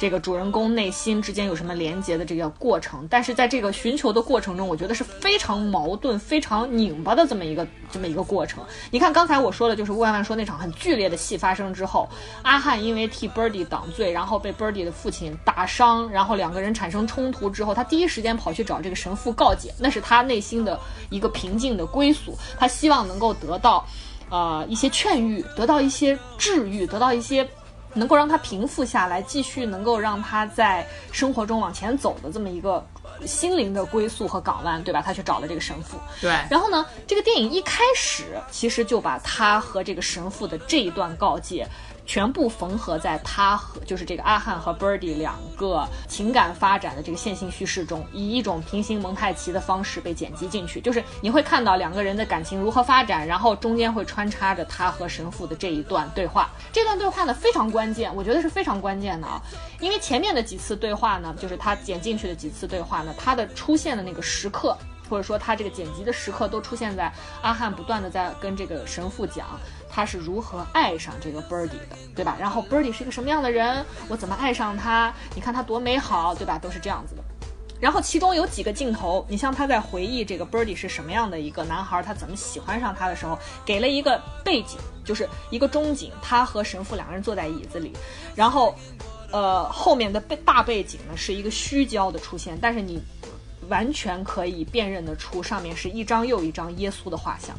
[0.00, 3.06] 这个主人公内心之间有什么连接的这个过程？
[3.10, 8.64] 但是在这个寻求的过程中，我觉得是非常矛盾、非常拧巴的这么一个这么一个过程。
[8.90, 12.08] 你看刚才我说的，就是乌万万说那场很剧烈的戏发生之后，
[12.40, 22.34] 阿汉因为替 Birdy 挡罪，然后被 Birdy 的父亲打伤，然后两个人产生冲突之后，他第一时间跑去找这个神父告解，那是他内心的一个平静的归宿。
[22.58, 23.84] 他希望能够得到，
[24.30, 27.46] 呃一些劝喻，得到一些治愈，得到一些。
[27.94, 32.86] 能够让他平复下来，继续能够让他在生活中往前走的这么一个
[33.26, 35.02] 心灵的归宿和港湾，对吧？
[35.02, 35.98] 他去找了这个神父。
[36.20, 36.30] 对。
[36.50, 41.66] 然后呢，这个电影一开始其实就把他和这个神父的这一段告诫。
[42.10, 50.80] 全部缝合在他和就是这个阿汉和 Birdy 两个情感发展的这个线性叙事中，以一种平行蒙太奇的方式被剪辑进去。
[50.80, 56.50] 就是你会看到两个人的感情如何发展，然后中间会穿插着他和神父的这一段对话。
[56.72, 59.40] 这段对话呢非常关键，我觉得是非常关键的啊，
[59.78, 64.76] 因为前面的几次对话呢，就是他剪进去的几次对话呢，他的出现的那个时刻。
[65.08, 69.58] 或者说他这个剪辑的时刻都出现在阿汉不断的在跟这个神父讲
[69.92, 72.36] 他是如何爱上这个 Birdy 的，对吧？
[72.38, 73.84] 然后 Birdy 是一个什么样的人？
[74.08, 75.12] 我怎么爱上他？
[75.34, 76.58] 你看他多美好，对吧？
[76.58, 77.22] 都是这样子的。
[77.80, 87.90] 然后其中有几个镜头，你像他在回忆这个 Birdy 是什么样的一个男孩，他怎么喜欢上他的时候，给了一个背景，就是一个中景，他和神父两个人坐在椅子里，
[88.34, 88.74] 然后，
[89.32, 93.00] 呃，后面的背大背景呢是一个虚焦的出现，但是你
[93.70, 97.56] 完全可以辨认得出上面是一张又一张耶稣的画像，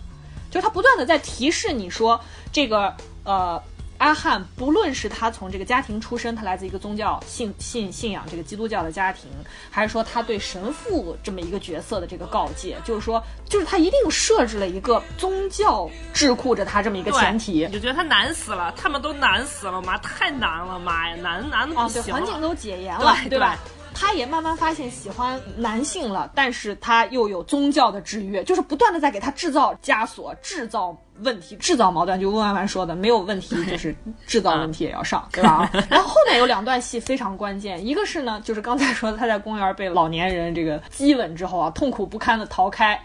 [0.52, 3.60] 就是他不断的在提示你说这个呃。
[4.02, 9.30] 阿汉，不论是他从这个家庭出身，他来自一个宗教信信信仰这个基督教的家庭，
[9.70, 23.56] 还是说他对神父这么一个角色的这个告诫，就是说，就是他一定设置了一个宗教桎梏着他这么一个前提，你就觉得他难死了，他们都难死了，妈太难了，妈呀，难难的不行了，环境都解严了，对吧？
[23.94, 32.20] 他也慢慢发现喜欢男性了，但是他又有宗教的制约，就是不断的在给他制造枷锁、制造问题、制造矛盾。
[32.20, 35.70] 就温婉婉说的，没有问题就是制造问题也要上，对吧？
[35.90, 43.00] 然后后面有两段戏非常关键，一个是呢，就是刚才说的他在公园被老年人这个激吻之后啊，痛苦不堪的逃开，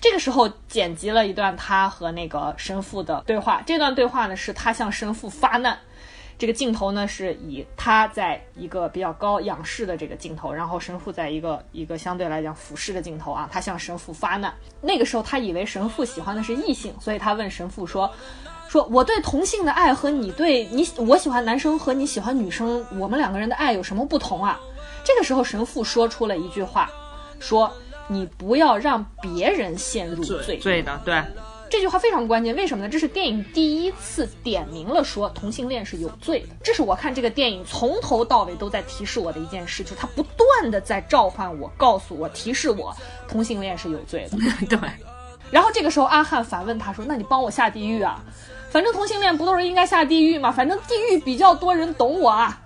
[0.00, 5.78] 这个时候剪辑了一段他和那个神父的对话，这段对话呢是他向神父发难。
[6.38, 14.52] 这个镜头呢，是以他在一个比较高仰视的这个镜头，然后神父在一个一个相对来讲俯视的镜头啊，他向神父发难。
[14.80, 18.10] 那个时候他以为神父喜欢的是异性，所以他问神父说
[18.68, 24.58] ：“说我对同性的爱和你对你我喜欢男生和你喜欢女生，我们两个人的爱有什么不同啊？”
[25.04, 26.90] 这个时候神父说出了一句话，
[27.38, 27.72] 说
[28.08, 31.22] ：“你不要让别人陷入罪罪的，对。”
[31.72, 32.90] 这句话非常关键，为什么呢？
[32.90, 36.48] 这是电影第一次点明了说同性恋是有罪的。
[36.62, 42.94] 这是我看这个电影从头到尾都在提示我的一件事，就是他不断的在召唤我，告诉我，提示我
[43.26, 44.36] 同性恋是有罪的。
[44.76, 44.78] 对。
[45.50, 48.22] 然后这个时候阿汉反问他说：“那你帮我下地狱啊？
[48.68, 50.52] 反正同性恋不都是应该下地狱吗？
[50.52, 52.60] 反正地狱比较多人懂我啊，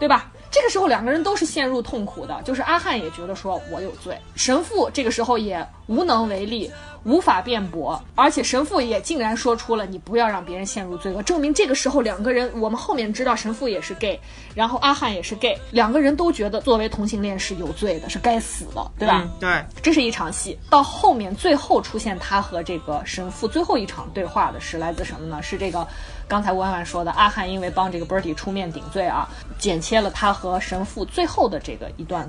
[0.00, 6.72] 对吧？”这个时候两个人都是陷入痛苦的，就是阿汉也觉得说我有罪，神父这个时候也无能为力。
[7.06, 14.18] 无法辩驳，而且神父也竟然说出了“你不要让别人陷入罪恶”，证明这个时候两个人，我们后面知道神父也是 gay，
[14.56, 19.24] 然后阿汉也是 gay，两个人都觉得作为同性恋是有罪的，是该死的，对吧？
[19.38, 20.58] 对，这是一场戏。
[20.68, 25.40] 到后面最后出现他和这个神父最后一场对话的是来自什么呢？
[25.40, 25.86] 是这个
[26.26, 32.28] 刚才弯弯说的阿汉因为帮这个 Bertie 出面顶罪啊，剪切了他和神父最后的这个一段。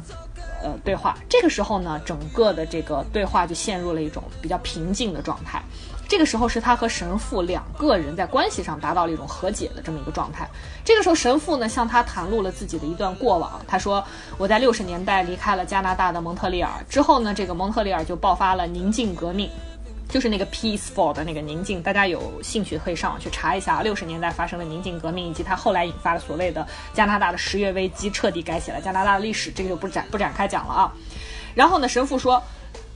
[0.61, 5.61] 呃，对话这个时候呢，整个的这个对话就陷入了一种比较平静的状态。
[6.09, 10.47] 这个时候是他和神父两个人在关系上达到了一种和解的这么一个状态。
[10.85, 13.59] 这个时候，神父呢向他袒露了自己的一段过往。
[13.67, 14.01] 他说
[14.39, 19.49] ：“我在六十年代离开了加拿大的蒙特利尔之后呢，这个蒙特利尔就爆发了宁静革命。”
[20.09, 23.81] 就是那个 peaceful 的那个宁静，大家有兴趣可以上网去查一下。
[23.81, 29.51] 六十年代发生的宁静革命，以及它后来引发的所谓的加拿大的十月危机，彻底改写了加拿大的历史。
[29.51, 30.93] 这个就不展不展开讲了啊。
[31.53, 32.41] 然后呢，神父说，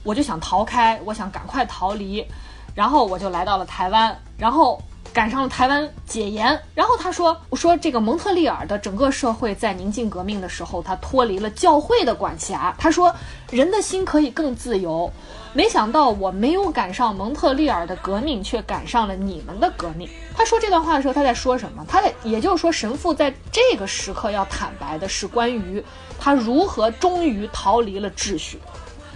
[0.02, 2.26] 我就想逃开，我想赶快逃离，
[2.74, 4.82] 然后我就来到了台湾，然后。
[5.12, 12.74] 赶上了台湾解严，然后他说：“我说这个蒙特利尔的整个社会在宁静革命的时候，他脱离了教会的管辖。
[12.78, 13.14] 他说
[13.50, 15.12] 人的心可以更自由。
[15.52, 21.84] 没想到我没有赶上蒙特利尔的革命，却赶上了你们的革命。”他说这段话的时候，他在说什么？
[21.86, 25.84] 他在也就是说，神父在这个时刻要坦白的是关于
[26.18, 28.58] 他如何终于逃离了秩序。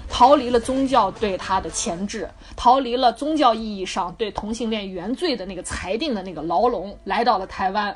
[0.08, 7.94] 逃离了宗教对他的钳制，逃离了宗教意义上对同性恋原罪的那个裁定的那个牢笼，来到了台湾，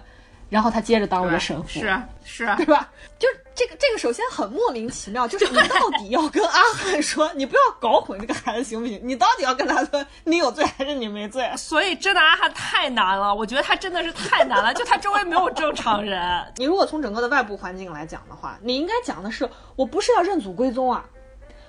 [0.50, 2.90] 然后他接着当了神父，是是，对吧？
[3.18, 9.00] 就这个这个，首先很莫名其妙，就是你到底要跟阿汉说，你不要搞混这个孩子行不行？
[9.02, 11.50] 你到底要跟他说你有罪还是你没罪？
[11.56, 16.20] 所以真的阿汉太难了，我觉得他真的是太难了，就他周围没有正常人。
[16.56, 21.04] 你如果从整个的外部环境来讲的话，你应该讲的是，我不是要认祖归宗啊。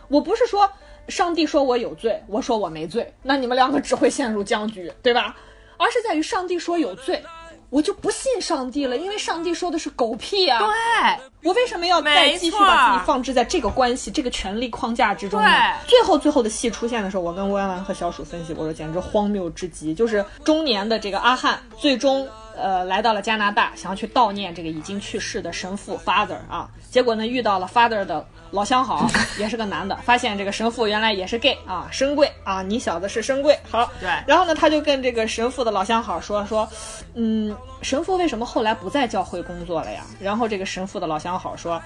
[0.07, 0.69] 我不是说
[1.11, 5.35] 上帝说我有罪，我说我没罪，那你们两个只会陷入僵局，对吧？
[5.77, 7.21] 而是在于上帝说有罪，
[7.69, 10.59] 我就不信上帝了，因为上帝说的是狗屁啊！
[10.59, 15.49] 对，我为什么要再继续把自己放置在这个关系、这个权力框架之中呢？
[15.87, 22.27] 最后最后的戏出现的时候，我跟吴安丸和小鼠分析，我说简直荒谬至极，就是中年的这个阿汉最终。
[22.61, 29.09] 呃，来到了加拿大，想要去悼念这个已经去世的神父 Father 啊，结果呢遇到了 Father 的老相好，
[29.39, 36.69] 也是个男的，发现这个神父原来也是 gay 啊，深贵啊，你小子是深贵，好，对，然后呢他就跟这个神父的老相好说说，
[37.15, 40.03] 嗯，神父为什么后来不在教会工作了呀？
[40.19, 41.81] 然后这个神父的老相好说，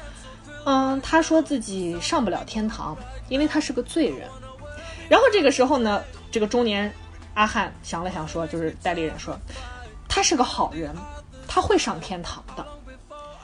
[0.65, 2.97] 嗯，他说自己上不了天堂，
[3.29, 4.27] 因为他是个罪人。
[5.07, 6.91] 然后这个时候呢，这个中年
[7.35, 9.37] 阿汉想了想说，就是代理人说。
[10.07, 10.95] 他是个好人，
[11.47, 12.65] 他会上天堂的。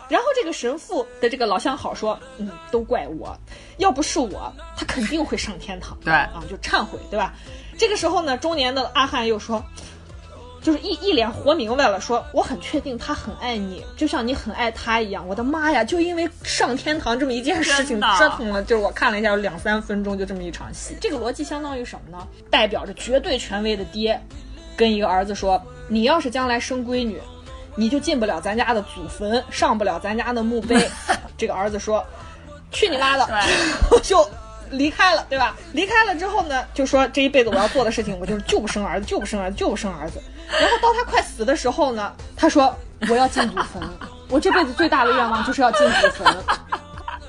[0.10, 3.38] 然后这个神父的这个老相好说，嗯，都怪我，
[3.78, 5.98] 要不是我，他肯定会上天堂。
[6.04, 7.34] 对啊，就忏悔，对吧？
[7.78, 9.64] 这个时候呢，中年的阿汉又说。
[10.64, 15.28] 就是一一脸活明白了，说我很确定他很爱你，就像你很爱他一样。
[15.28, 15.84] 我的妈呀！
[15.84, 20.96] 就因为上天堂这么一件事情折腾了，就是我看了一下，有两三分钟就这么一场戏。
[21.02, 22.28] 这个逻辑相当于什么呢？
[22.52, 24.22] 代表着绝对权威的爹，
[24.78, 27.20] 跟一个儿子说：“你要是将来生闺女，
[27.76, 30.90] 你就进不了咱家的祖坟，上不了咱家的墓碑。
[31.38, 32.06] ”这个儿子说
[32.72, 33.28] ：“去你妈的！”
[34.04, 34.28] 就
[34.70, 35.56] 离开了，对吧？
[35.74, 40.22] 离开了之后呢，就说这一辈子我要做的事情，我就是就不生儿子，就不生儿子，就不生儿子。
[40.48, 42.76] 然后到他快死的时候呢，他说
[43.10, 43.82] 我要进祖坟，
[44.30, 46.36] 我这辈子最大的愿望就是要进祖坟。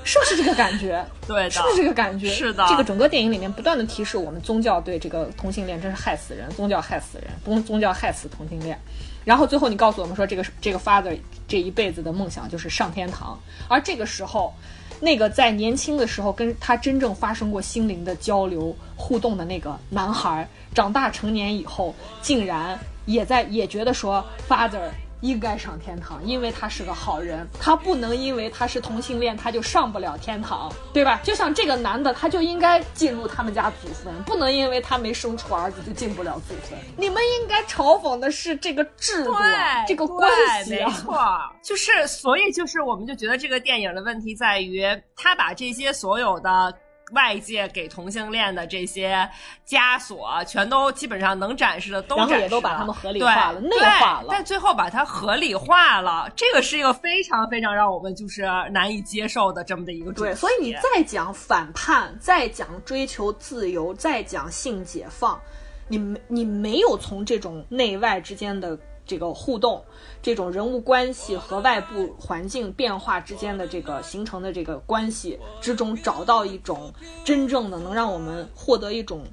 [0.03, 1.05] 是不是这个感觉？
[1.27, 2.29] 对的是不是这个感觉？
[2.29, 8.77] 是的这个整个电影里面不断的提示我们，宗教对这个同性恋真是害死人，宗教害死人，宗宗教害死同性恋。
[9.25, 13.39] 然后最后你告诉我们说，这个这个 father 这一辈子的梦想就是上天堂，
[13.69, 14.53] 而这个时候，
[14.99, 24.89] 那个在年轻的时候跟他真正发生过心灵的交流互动的那个男孩，长大成年以后，竟然也在也觉得说 father。
[25.23, 27.47] 应该上天堂，因为他是个好人。
[27.57, 31.21] 他不能因为他是同性恋，他就上不了天堂，对吧？
[31.23, 36.77] 就像这个男的，他就应该进入他们家祖坟，不能因为他没生出儿子就进不了祖坟。
[36.97, 40.29] 你们应该嘲讽的是这个制度啊，这个关
[40.65, 40.91] 系对没啊。
[40.91, 41.17] 错，
[41.63, 46.73] 就是所以就是我们就觉得这个电影的问题在于，他把这些所有的。
[47.13, 49.29] 外界给同性恋的这些
[49.67, 60.31] 枷锁，全都基本上能展示的都然后展示也都把了他们合理化了对内化了对但最后把它合理化了，这个是一个非常非常让我们就是难以接受的这么的一个主题。
[60.31, 65.39] 对，所以你再讲反叛，再讲追求自由，再讲性解放，
[65.87, 69.83] 你没你没有从这种内外之间的这个互动，
[70.23, 76.93] 这种人物关系和外部环境变化之间的这个形成的这个关系之中，找到一种
[77.25, 79.25] 真正的能让我们获得一种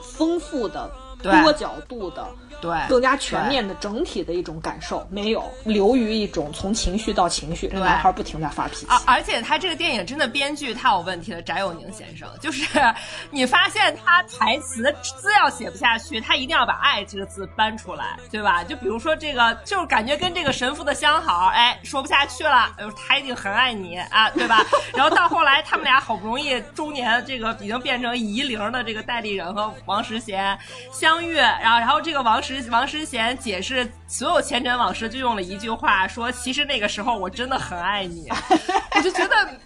[0.00, 0.88] 丰富的、
[1.20, 2.24] 多角度的。
[2.60, 8.86] 对更加全面的整体的一种感受，没有流于一种从情绪到情绪，这个男孩不停在发脾气。
[8.88, 12.66] 而而且他这个电影真的编剧太有问题了，翟有宁先生，就是
[13.30, 18.62] 你发现他台词字要写不下去，他一定要把“爱”这个字搬出来，对吧？
[18.64, 24.64] 就比如说这个，就是感觉跟这个神父的相好，哎，说不下去了，他一定很爱你啊，对吧？
[24.94, 30.58] 然后到后来他们俩好不容易中年这个已经变成夷陵的这个戴立人和王石贤
[30.92, 38.28] 相遇，然后然后这个王师王诗贤解释所有前尘往事，就用了一句话说，其实那个时候我真的很爱你，
[38.94, 39.60] 我就觉得。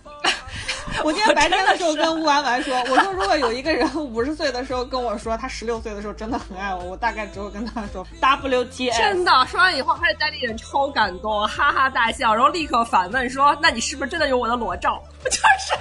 [1.05, 8.97] 我今天白天的时候跟吴婉婉说，我说如果有一个人五十岁的时候跟我说他十六岁的时候真的很爱我，我大概只会跟他说 WTF。
[8.97, 15.75] 真的，说完以后，他的代理人超感动，哈哈大笑，然后立刻反问说：“那你是不是真的有我的裸照？” 就是，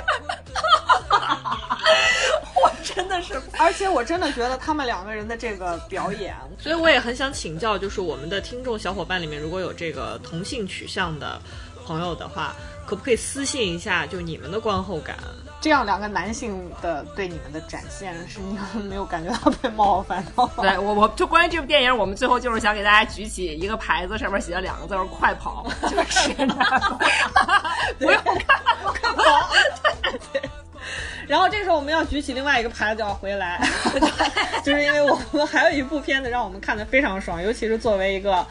[2.55, 11.39] 我真的是而且我真的觉得他们两个人的这个表演，所以我也很想请教，就是我们的听众小伙伴里面，如果有这个同性取向的
[11.85, 12.53] 朋友的话，
[12.89, 15.15] 可不可以私信一下，就你们的观后感？
[15.61, 20.63] 这样两个男性的对你们的展现，是你们没有感觉到被冒犯到吗？
[20.63, 26.33] 对我，我就关于这部电影，我们最后就是想给大家举起一个牌子，上面写了两个字儿“快跑”， 就是
[27.99, 29.49] 不用看，快跑。
[30.33, 30.41] 对
[31.27, 33.61] 然后这时候我们要举起另外一个牌子，要回来，
[34.65, 38.43] 就是因为我们还有一部片子让我们看的非常爽，尤其是作为一个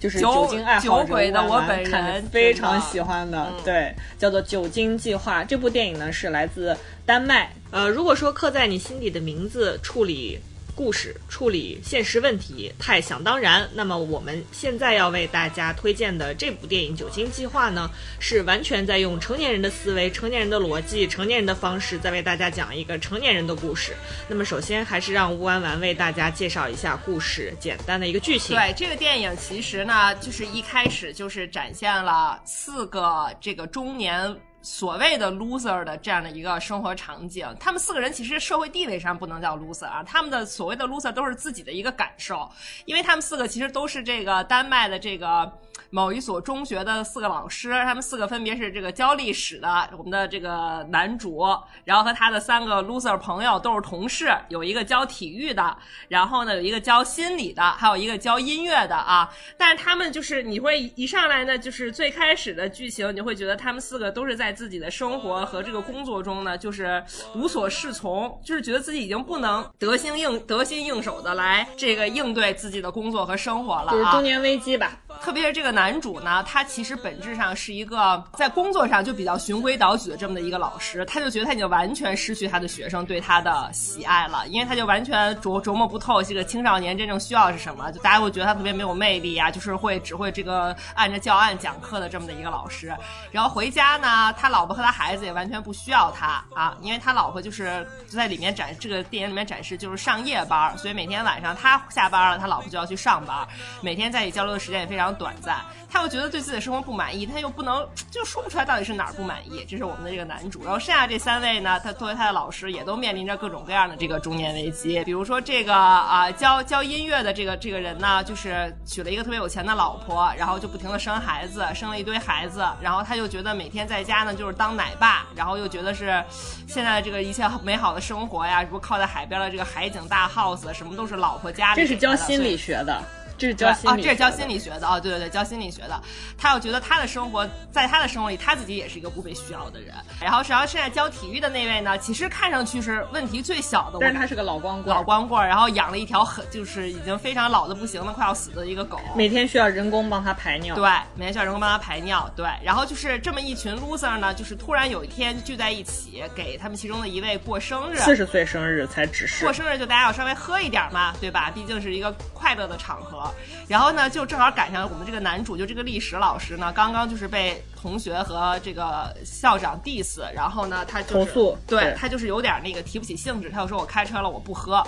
[0.00, 5.44] 就是酒酒精爱好者，酒鬼的我本人非常喜欢的，嗯对，叫做《酒精计划》。
[5.46, 6.76] 这部电影呢是来自
[7.06, 7.52] 丹麦。
[7.70, 10.40] 呃，如果说刻在你心底的名字处理。
[10.74, 23.94] 故事处理现实问题太想当然，那么我们现在要为大家推荐的这部电影《酒精计划》呢，是完全在用成年人的思维、成年人的逻辑、成年人的方式，在为大家讲一个成年人的故事。
[24.28, 28.56] 那么首先还是让吴婉婉为大家介绍一下故事简单的一个剧情。
[28.56, 34.34] 对这个电影，其实呢，就是一开始就是展现了四个这个中年。
[34.62, 42.48] 所谓的 loser 的这样的一个生活场景，他们四个人其实社会地位上不能叫 loser 啊，他们的所谓的 loser 都是自己的一个感受，
[42.84, 45.50] 因为他们四个其实都是这个丹麦的这个
[45.90, 51.44] 某一所中学的四个老师，他们四个分别是这个教历史的我们的这个男主，
[51.84, 55.76] 然后和他的三个 loser 朋友都是同事，有一个教体育的，
[56.08, 59.28] 然后呢有一个教心理的，还有一个教音乐的啊。
[59.58, 67.02] 但是他们就是你会一上来呢，就是最开始的剧情，你会觉得他们四个都是在自己的生活和这个工作中呢，就是
[67.34, 73.92] 无所适从，就是觉得自己已经不能得心应得心应手的来这个应对自己的工作和生活了啊。
[73.92, 74.96] 就是中年危机吧。
[75.22, 92.94] 特别是这个男主呢，他其实本质上是一个在工作上就比较循规蹈矩的这么的一个老师，他就觉得他已经完全失去他的学生对他的喜爱了，因为他就完全琢琢磨不透这个青少年真正需要是什么，就大家会觉得他特别没有魅力啊，就是会只会这个按着教案讲课的这么的一个老师。
[93.30, 103.46] 然后回家呢，他老婆和他孩子也完全不需要他啊，因为他老婆就是就在里面展这个电影里面展示就是上夜班，所以每天晚上他下班了，他老婆就要去上班，
[103.80, 105.56] 每天在一起交流的时间也非常短暂。
[105.92, 109.64] 他又觉得对自己的生活不满意，他又不能就说不出来到底是哪儿不满意。
[109.68, 110.62] 这是我们的这个男主。
[110.62, 115.02] 然后剩下这三位呢，他作为他的老师，也都面临着各种各样的这个中年危机。
[115.02, 126.22] 比如说这个啊，教教音乐的这个这个人呢，就是娶了一个特别有钱的老婆，然后就不停的生孩子，生了一堆孩子，然后他就觉得每天在家呢就是当奶爸，然后又觉得是
[126.68, 131.80] 现在的这个一切美好的生活呀，什么靠在海边的这个海景大 house，什么都是老婆家里。
[131.80, 133.02] 这是教心理学的。
[133.40, 135.98] 这是教心理啊，这是教心理学的啊，对对对，教心理学的。
[136.36, 139.94] 他又觉得他的生活，在他的生活里，他自己也是一个不被需要的人。
[140.20, 150.74] 然后，然后现在教体育的那位呢，其实看上去是问题最小的，但是他是个老光棍，老光棍，然后养了一条很就是已经非常老的不行的快要死的一个狗，每天需要人工帮他排尿。
[150.74, 152.30] 对，每天需要人工帮他排尿。
[152.36, 161.50] 对，然后就是这么一群 loser 呢，就是突然有一天聚在一起，给他们其中的一位过生日，四十岁生日才只是过生日，就大家要稍微喝一点嘛，对吧？
[161.54, 163.29] 毕竟是一个快乐的场合。
[163.68, 164.10] 然后呢？
[164.10, 174.84] 就正好赶上我们这个男主，就这个历史老师呢，刚刚就是被同学和这个校长 diss，然后呢，他投诉，对他就是有点那个提不起兴致，他就说我开车了，我不喝。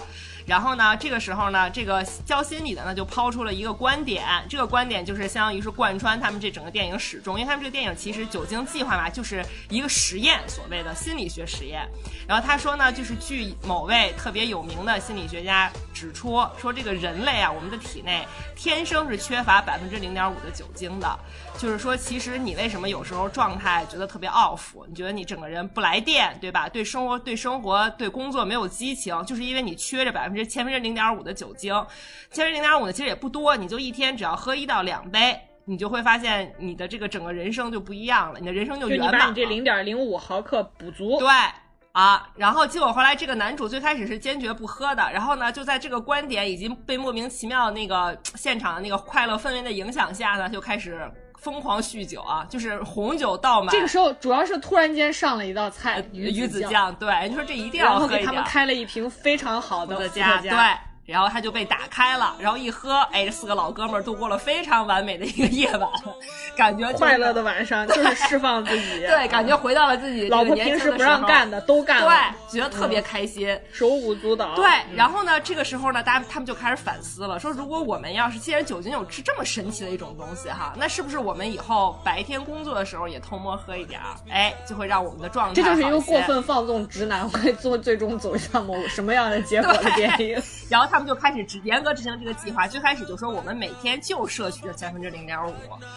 [0.47, 11.89] 然后呢，这个时候呢，这个教心理的呢就抛出了一个观点，这个观点就是相当于是贯穿他们这整个电影始终，因为他们这个电影其实酒精计划嘛，就是一个实验，所谓的心理学实验。
[12.27, 18.27] 然后他说呢，就是据某位特别有名的心理学家指出，说这个人类啊，我们的体内
[18.57, 21.19] 天生是缺乏百分之零点五的酒精的，
[21.59, 26.69] 就是说，其实你为什么有时候状态觉得特别 off，你觉得你整个人不来电，对吧？
[26.69, 31.73] 对生活、对生活、对工作没有激情，就是因为你缺这百分之千分之零点五的酒精，
[32.31, 39.13] 千分之零点五的其实也不多，你就一天只要喝一到两杯，你就会发现你的这个整个人生就不一样了，你的人生就圆满了。
[39.13, 41.19] 就你把你这零点零五毫克补足。
[41.19, 41.29] 对。
[41.93, 51.07] 啊，然后结果后来这个男主最开始是坚决不喝的，然后呢，就在这个观点已经被莫名其妙那个现场的那个快乐氛围的影响下呢，就开始
[51.43, 53.73] 疯狂酗酒啊，就是红酒倒满。
[53.73, 58.25] 这个时候主要是突然间上了一道菜，鱼子酱，对，你说这一定要喝一点。
[58.25, 60.51] 他们开了一瓶非常好的加，对。
[61.05, 65.91] 然后他就被打开了，然后一喝，哎，这四个老哥们儿度过了非常完美的一个夜晚，
[66.57, 72.09] 感觉快乐的晚上 就是释放自己，对，感觉回到了自己老婆平时不让干的都干了，
[72.49, 74.55] 对，觉得特别开心，手舞足蹈。
[74.55, 90.41] 对，然后呢，这个时候呢，大家他们就开始反思了，说如果我们要是既然酒精有是这么神奇的一种东西哈，那是不是我们以后白天工作的时候也偷摸喝一点儿，哎，就会让我们的状态这就是一个过分放纵直男会做最终走向某什么样的结果的电影。
[90.71, 91.59] 然后他们就开始执。
[91.65, 95.55] 严格执行这个计划，最开始就说我们每天就摄取这千分之零点五，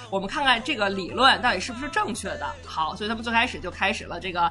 [0.10, 2.48] 我们看看这个理论到底是不是正确的。
[2.66, 4.50] 好，所以他们最开始就开始了这个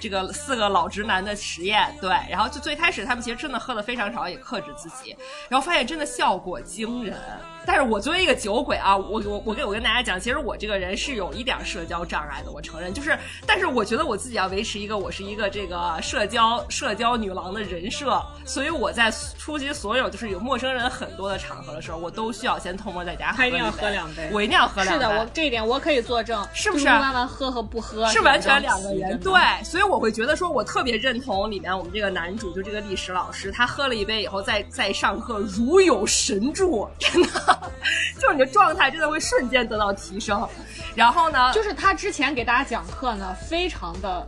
[0.00, 5.14] 这个四个老直男的实验，对，然后就最开始他们其实真的喝的非常少，也克制自己，
[5.48, 7.18] 然后发现真的效果惊人。
[7.66, 12.92] 但是我作为一个酒鬼啊，我我我跟我跟大家讲，其实我这个人是有一点社交障碍的，我承认。
[12.92, 24.92] 就是，但是我觉得我自己要维持一个我是一个这个社交社交女郎的人设，所以我在出席所有就是有陌生人很多的场合的时候，我都需要先偷摸在家喝一定要喝两杯，我一定要喝两杯。
[24.92, 26.84] 是的，我这一点我可以作证，是不是？
[26.84, 29.18] 慢慢喝和不喝是完全两个人。
[29.20, 29.32] 对，
[29.64, 37.51] 所以我会觉得说，我特别认同里面我们这个男主，就这个历史老师，他喝了一杯以后，在在上课如有神助，真的
[38.20, 38.32] 就是。
[38.32, 40.48] 你的状态真的会瞬间得到提升，
[40.94, 44.26] 然后呢，就是他之前给大家讲课呢，非常的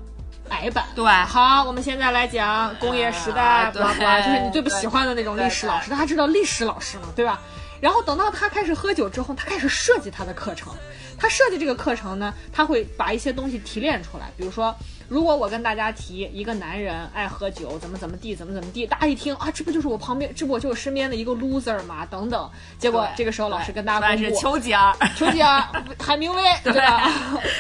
[0.50, 0.84] 矮板。
[0.94, 3.82] 对，好，我们现在来讲工业时代，对
[4.22, 5.90] 就是你最不喜欢的那种历史老师。
[5.90, 7.40] 大家知道历史老师嘛，对吧？
[7.80, 10.70] 然后等到他开始喝酒之后，他开始设计他的课程。
[11.16, 14.76] 他设计这个课程呢，他会把一些东西提炼出来，比如说。
[15.08, 22.06] 如果我跟大家提一个男人爱喝酒，怎么怎么地，怎么怎么地，大家一听啊，这不就是我旁边，这不就是身边的一个 loser 吗？
[22.06, 25.62] 等等，结果这个时候老师跟大家公布，丘吉尔，丘吉尔，
[25.98, 27.10] 海明威， 对吧？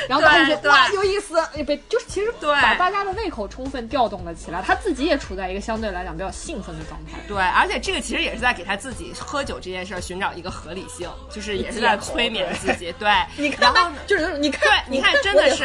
[0.08, 1.36] 然后大家就哇，有意思，
[1.66, 7.18] 被就是其实把大家的胃口充分调动了起来，他自己也处在一个相对来讲比较兴奋的状态。
[7.28, 12.92] 对，而且这个其实也是在给他自己喝酒这件事寻找一个合理性，就是也是在催眠自己。
[12.98, 13.72] 对， 你看，
[14.06, 15.64] 就是你看，你看，真的是。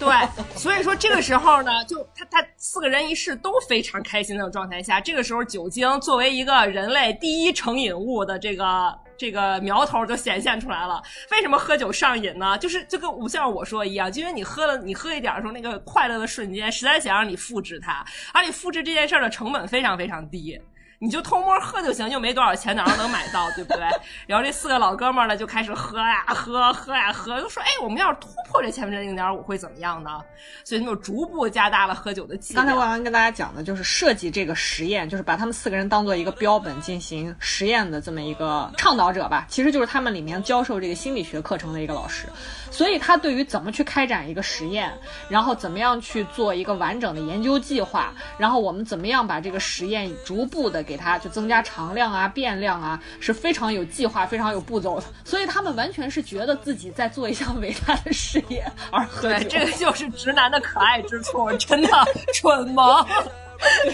[0.00, 0.08] 对，
[0.56, 11.02] 所以说这个时候呢，就他他四个人一试都非常开心的状态下，这个时候酒精作为一个人类第一成瘾物的这个这个苗头就显现出来了。
[11.32, 12.56] 为什么喝酒上瘾呢？
[12.56, 20.58] 就是就跟像我说一样，就因为你喝了，你喝一点的时候，那个快乐的瞬间，实在想让你复制它，而你复制这件事的成本非常非常低。
[21.02, 23.86] 你就偷摸喝就行，又没多少钱，哪能买到，对不对？
[24.26, 30.20] 然后这四个老哥们儿呢，就开始喝呀喝，喝呀喝，就说：“哎，我们要是突破这千分之零点五会怎么样呢？”
[30.62, 32.66] 所以他就逐步加大了喝酒的剂量。
[32.66, 42.26] 刚才万万跟大家讲的就是设计这个实验，就是把他们四个人当做一个标本进行实验的这么一个倡导者吧，其实就是他们里面教授这个心理学课程的一个老师。
[42.70, 44.92] 所以他对于怎么去开展一个实验，
[45.30, 55.06] 然后怎么样去做一个完整的研究计划，然后我们怎么样把这个实验逐步的给它就增加常量啊、变量啊，是非常有计划、非常有步骤的。
[55.24, 59.28] 所以他们完全是觉得自己在做一项伟大的事业而喝。
[59.28, 61.88] 对，这个就是直男的可爱之处， 真的
[62.34, 63.06] 蠢萌。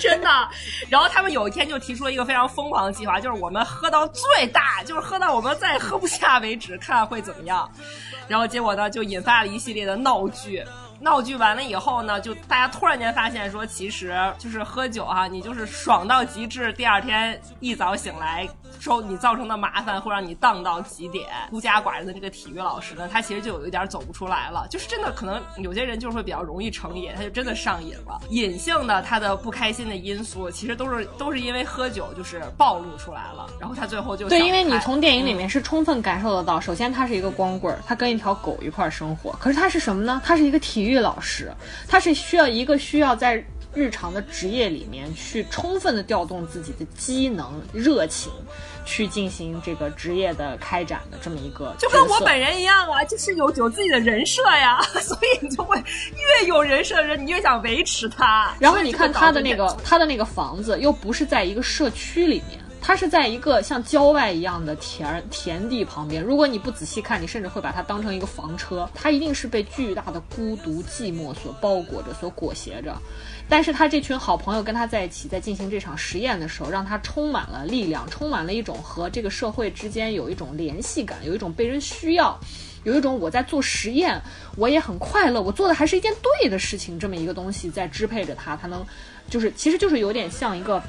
[0.00, 0.28] 真的，
[0.88, 7.68] 然后他们有一天就提出了一个非常疯狂的计划，就是我们喝到最大，就是喝到我们再也喝不下为止，看看会怎么样。
[8.28, 10.64] 然后结果呢，就引发了一系列的闹剧。
[11.00, 18.48] 闹剧完了以后呢，就大家突然间发现说，其实就是喝酒哈，你就是爽到极致，第二天一早醒来，
[18.80, 21.26] 说你造成的麻烦会让你荡到极点。
[21.50, 28.18] 孤家寡人的这个体育老师呢，他其实就有一点走不出来了，就是真的可能有些人就是会比较容易成瘾，他就真的上瘾了。
[28.30, 40.22] 隐性的他的不开心的因素，其实都是都是因为喝酒就是暴露出来了，然后他最后就对，因为你从电影里面是充分感受得到，首先他是一个光棍，他跟一条狗一块生活，可是他是什么呢？
[40.24, 40.86] 他是一个体。
[40.86, 41.52] 育老师，
[41.88, 43.44] 他是需要一个需要在
[43.76, 48.32] 日常的职业里面去充分的调动自己的机能、热情，
[48.86, 51.74] 去进行这个职业的开展的这么一个。
[51.78, 58.50] 就跟我本人一样啊，就是有有自己的人设呀， 所以你就会越有人设的人，你越想维持他。
[58.58, 62.55] 然后你看他的那个他的那个房子，又不是在一个社区里面。
[62.86, 68.88] 它是在一个像郊外一样的田田地旁边，如果你不仔细看，你甚至会把它当成一个房车。
[68.94, 72.96] 它一定是被巨大的孤独、寂寞所包裹着、所裹挟着。
[73.48, 82.38] 但是他这群好朋友跟他在一起，在进行这场实验的时候，让他充满了力量，充满了一种和这个社会之间有一种联系感，有一种被人需要，
[82.84, 84.22] 有一种我在做实验，
[84.56, 88.86] 我也很快乐，我做的还是一件对的事情，这么一个东西在支配着他，他能，
[89.28, 90.80] 就是其实就是有点像一个。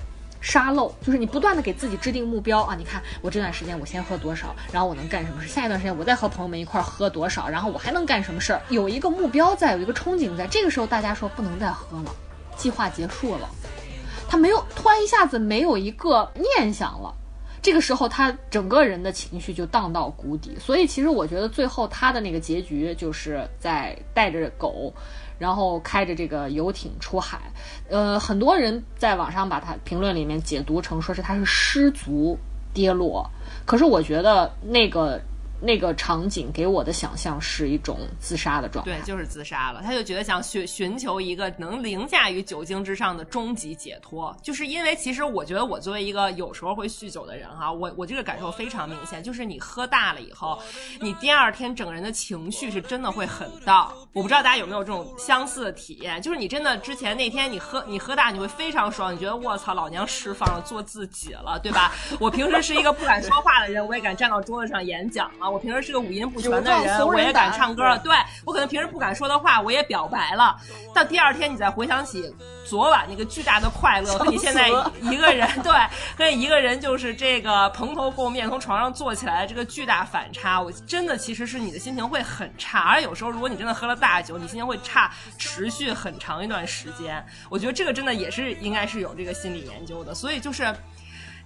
[0.47, 2.73] 沙漏就是你不断的给自己制定目标啊！
[2.73, 5.49] 你看我这段时间我先喝多少，然后我能干什么事？
[5.49, 8.61] 下一段时间我再和朋友们一块喝多少，然后我还能干什么事儿？
[8.69, 10.47] 有一个目标在，有一个憧憬在。
[10.47, 12.15] 这个时候大家说不能再喝了，
[12.55, 13.49] 计划结束了，
[14.29, 17.13] 他没有突然一下子没有一个念想了，
[17.61, 20.55] 这个时候他整个人的情绪就荡到谷底。
[20.57, 24.93] 所以其实我觉得最后他的那个结局就是在带着狗。
[25.39, 27.39] 然后开着这个游艇出海，
[27.89, 32.37] 呃，很多人在网上把他评论里面解读成说是他是失足
[32.73, 33.29] 跌落，
[33.65, 35.21] 可是我觉得那个。
[35.59, 39.81] 那个场景给我的想象是一种自杀的状态，对，就是自杀了。
[39.81, 50.61] 他就觉得想寻寻求一个能凌驾于酒精之上的终极解脱，就是因为其实我觉得我作为一个有时候会酗酒的人哈，我我这个感受非常明显，就是你喝大了以后，
[51.01, 53.91] 你第二天整个人的情绪是真的会很荡。
[54.13, 61.93] 我不知道大家有没有这种相似的体验，就是你真的之前那天你喝你喝大你会非常爽，你觉得我操老娘释放了做自己了，对吧？
[62.19, 65.46] 我平时是一个不敢说话的人，我也敢站到桌子上演讲了。
[65.49, 67.97] 我平时是个五音不全的人，我也敢唱歌。
[68.03, 70.55] 对我可能平时不敢说的话，我也表白了。
[70.93, 72.33] 到第二天，你再回想起
[72.65, 74.69] 昨晚那个巨大的快乐，和你现在
[75.01, 75.73] 一个人，对，
[76.15, 82.79] 跟一个人就是这个蓬头垢面从床上坐起来的这个巨大反差，我真的其实是你的心情会很差。
[82.79, 87.25] 而有时候，如果你真的喝了大酒，你心情会差，持续很长一段时间。
[87.49, 90.13] 我觉得这个真的也是应该是有这个心理研究的。
[90.13, 90.73] 所以就是。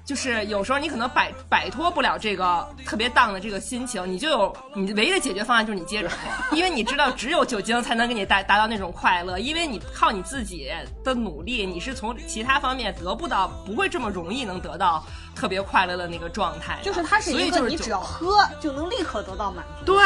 [0.04, 6.16] 就是有时候你可能摆摆脱不了这个特别荡的这个心情，你就有你唯一的解决方案就是你接着喝，
[6.56, 10.70] 因为你知道只有酒精才能给你带达到那种快乐，因为你靠你自己
[11.04, 15.06] 的努力，你是从其他方面得不到，不会这么容易能得到。
[15.42, 19.86] 特别快乐的那个状态，就是它是一个你只要喝就能立刻得到满足。
[19.86, 19.98] 对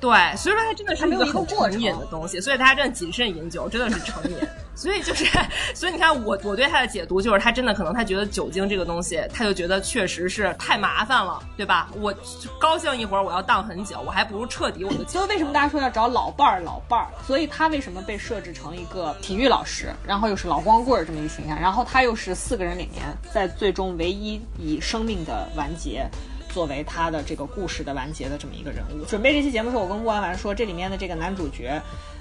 [0.00, 4.36] 对，所以说它真的是一个很成瘾的东西，所以大家真的谨慎饮酒，真的是成瘾。
[4.74, 5.26] 所以就是，
[5.74, 11.88] 所以你看我我对他的解读就是，他真的可能他觉得酒精这个东西，他就觉得确实是太麻烦了，对吧？
[12.00, 12.12] 我
[12.58, 15.04] 高兴一会儿我要荡很久，我还不如彻底我就。
[15.06, 16.60] 所以为什么大家说要找老伴儿？
[16.60, 24.79] 老伴儿，所以他为什么被设置成一个体育老师，然后又是老光棍儿这么一个形象，然后他又是四个人里面在最终唯一以。
[24.80, 26.08] 生命的完结
[26.48, 29.04] 作为他的这个故事的完结的这么一个人物。
[29.04, 31.80] 准备这期节目的时候，我跟莫完完说，这里面的这个男主角，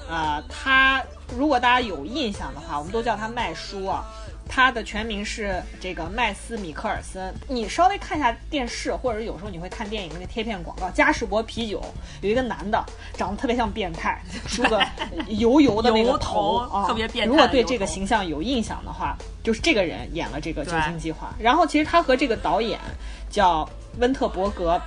[0.10, 1.03] 啊，他
[1.38, 4.05] 如果大家有印象的话，我们都叫他麦叔啊。
[4.49, 7.33] 他的全名是这个麦斯·米克尔森。
[7.47, 11.79] 你稍微看一下电视，或者有时候你会看电影那个贴片广告，嘉士伯啤酒
[12.21, 12.83] 有一个男的，
[13.13, 14.83] 长得特别像变态，梳个
[15.27, 21.33] 油 油的那个头啊，特别变态如果对这个形象有印象的话，就是这个人演了这个《酒精计划》。
[21.41, 22.79] 然后其实他和这个导演
[23.29, 23.69] 叫
[23.99, 24.81] 温特伯格。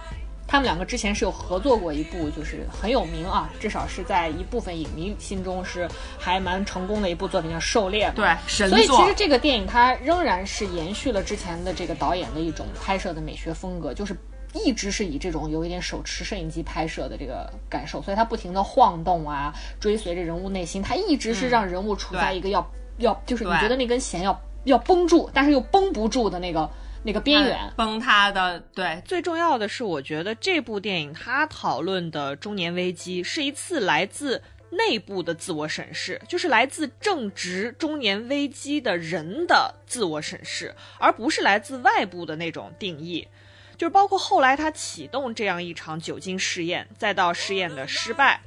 [0.47, 5.89] 他们两个之前是有合作过一部，就是很有名啊，至少是在一部分影迷心中是
[6.19, 8.15] 还蛮成功的一部作品，叫《狩猎》嘛。
[8.17, 14.15] 对神所以其实这个电影它仍然是延续了之前的这个导演的一种拍摄的美学风格，就是
[14.53, 26.69] 一直是以这种有一点手持摄影机拍摄的这个感受，所以它不停的晃动啊，追随着人物内心，它一直是让人物处在一个要、要就是你觉得那根弦要要绷住，但是又绷不住的那个
[27.05, 27.73] 那个边缘。
[27.77, 43.29] 崩塌的，对，最重要的是，我觉得这部电影它讨论的中年危机是一次来自内部的自我审视，就是来自正值中年危机的人的自我审视，而不是来自外部的那种定义。
[43.77, 48.41] 就是包括后来他启动这样一场酒精试验，再到试验的失败，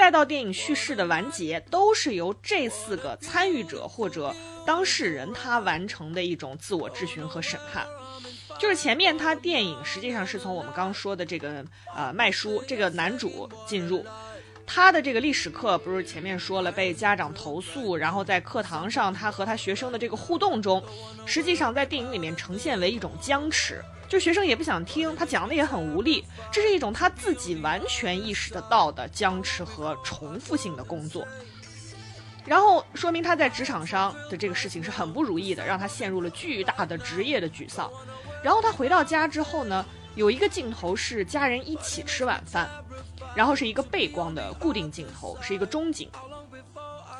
[0.00, 4.34] 再到电影叙事的完结，都是由这四个参与者或者
[4.66, 7.86] 当事人他完成的一种自我质询和审判。
[8.58, 11.62] 就是前面他电影实际上是从我们刚说的这个
[11.94, 14.02] 呃麦叔这个男主进入，
[14.66, 20.82] 他的这个历史课不是前面说了被家长投诉，然后在课堂上他和他学生的这个互动中，
[21.26, 31.24] 实际上在电影里面呈现为一种僵持，就学生也不想听，他讲的也很无力，这是一种他自己完全意识得到的僵持和重复性的工作。
[32.44, 37.88] 然后说明他在职场上的这个事情是很不如意的，让他陷入了巨大的职业的沮丧。
[38.42, 39.86] 然后他回到家之后呢，
[40.16, 42.68] 有一个镜头是家人一起吃晚饭，
[43.36, 46.10] 然后是一个背光的固定镜头，是一个中景。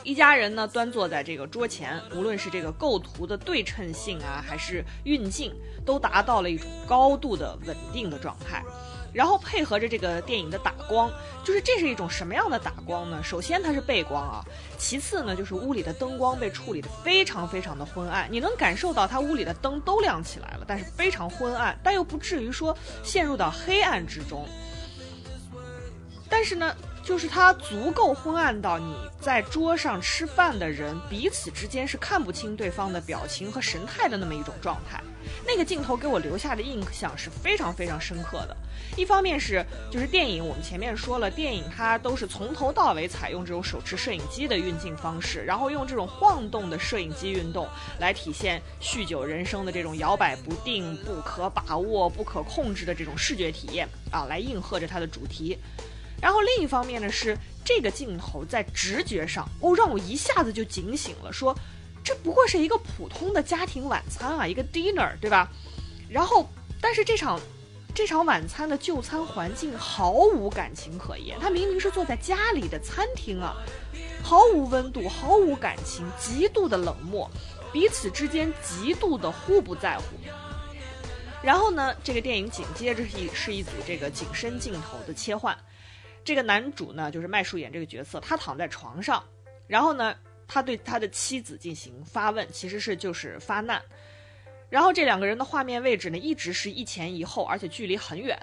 [0.03, 8.63] 一家人呢端坐在这个桌前，无论是这个构图的对称性啊，还是运镜，都达到了一种高度的稳定的状态。
[9.13, 11.11] 然后配合着这个电影的打光，
[11.45, 13.21] 就是这是一种什么样的打光呢？
[13.25, 14.45] 首先它是背光啊，
[14.79, 24.47] 其次呢就是屋里的灯光被处理的非常非常的昏暗，你能感受到它屋里的灯都亮起来了，但是非常昏暗，但又不至于说陷入到黑暗之中。
[26.29, 26.73] 但是呢，
[27.11, 35.03] 就是它足够昏暗到你在桌上吃饭的人彼此之间是看不清对方的表情和神态的那么一种状态。
[35.45, 38.57] 那个镜头给我留下的印象是非常非常深刻的。
[38.97, 47.67] 一方面是就是电影，我们前面说了，电影它都是从头到尾采用这种手持摄影机的运镜方式，然后用这种晃动的摄影机运动
[47.99, 55.59] 来体现酗酒人生的这种摇摆不定、不可把握、不可控制的这种视觉体验啊，来应和着它的主题。
[56.21, 61.57] 然后另一方面呢，是这个镜头在直觉上，哦，让我一下子就警醒了，说
[62.05, 65.51] 这不过是一个普通的家庭晚餐啊，一个 dinner，对吧？
[66.09, 66.49] 然后，
[66.81, 67.41] 但是这场
[67.95, 73.57] 这场晚餐的就餐环境毫无感情可言，他明明是坐在家里的餐厅啊，
[74.23, 77.31] 毫无温度，毫无感情，极度的冷漠，
[77.73, 80.05] 彼此之间极度的互不在乎。
[81.43, 85.57] 然后呢，这个电影紧接着是一是一组这个景深镜头的切换。
[86.25, 89.23] 这个男主呢，就是麦树演这个角色，他躺在床上，
[89.67, 90.15] 然后呢，
[90.47, 93.83] 他对他的妻子进行发问，其实是就是发难。
[94.69, 98.39] 然后这两个人的画面位置呢，一直是一前一后，而且距离很远。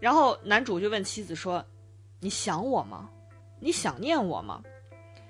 [0.00, 1.64] 然后男主就问妻子说
[2.20, 3.08] ：“你想我吗？
[3.60, 4.62] 你想念我吗？”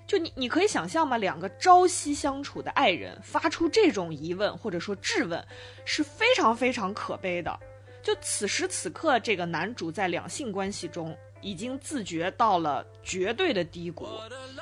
[0.07, 1.17] 就你，你可以想象吗？
[1.17, 5.43] 两个朝夕相处的爱人发出这种疑问或者说质问，
[5.85, 7.59] 是非常非常可悲的。
[8.03, 14.09] 就此时此刻，这个男主在两性关系中已经自觉到了绝对的低谷，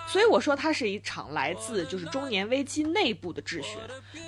[0.08, 3.78] 所以我说它是一场来自就是中年危机内部的质询。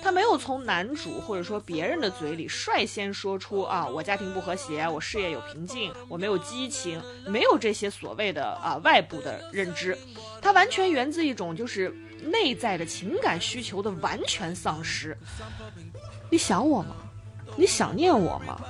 [0.01, 9.97] 他没有从男主或者说别人的嘴里率先说出啊，我家庭不和谐，我事业有瓶颈，我没有激情，没有这些所谓的啊外部的认知，
[10.41, 15.17] 它完全源自一种就是内在的情感需求的完全丧失。
[16.31, 16.95] 你想我吗？
[17.57, 18.61] 你想念我吗？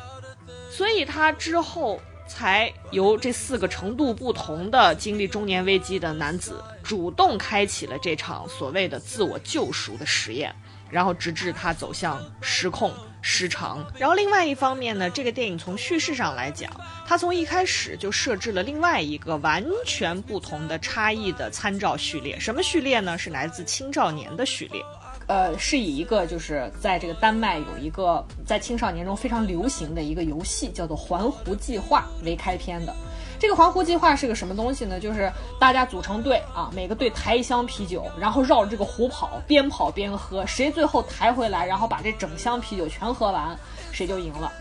[0.71, 10.53] 所以他之后才由这四个程度不同的经历中年危机的男子主动开启了这场所谓的自我救赎的实验，
[10.89, 13.85] 然后直至他走向失控、失常。
[13.97, 16.69] 然后另外一方面呢，这个电影从叙事上来讲，
[17.07, 22.39] 它从一开始就设置了另外一个完全不同的差异的参照序列。
[22.39, 23.17] 什么序列呢？
[23.17, 24.83] 是来自青少年的序列。
[25.27, 32.93] 呃，是以一个就是在这个丹麦有一个在青少年中非常流行的一个游戏，叫做环湖计划为开篇的。
[33.37, 34.99] 这个环湖计划是个什么东西呢？
[34.99, 43.57] 就是大家组成队啊，每个队抬一箱啤酒，然后绕着这个湖跑，边跑边喝，谁最后抬回来，然后把这整箱啤酒全喝完，
[43.91, 44.51] 谁就赢了。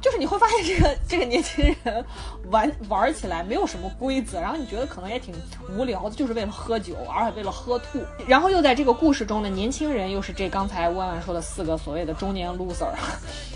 [0.00, 2.04] 就是你会发现这个这个年轻人
[2.50, 5.34] 玩玩起来没有什么规则，然后你觉得可能也挺
[5.76, 8.00] 无聊的，就是为了喝酒，而且为了喝吐。
[8.26, 12.88] 然后又在这个故事中呢，年轻人又是这刚才弯弯说的四个所谓的中年 loser，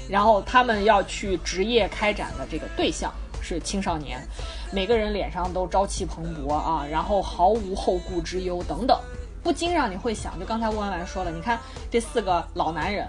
[0.09, 4.20] 然后他们要去职业开展的这个对象是青少年，
[4.72, 8.99] 每个人脸上都朝气蓬勃啊，然后毫无后顾之忧等等，
[9.43, 11.59] 不禁让你会想，就刚才弯弯说了，你看
[11.90, 13.07] 这四个老男人。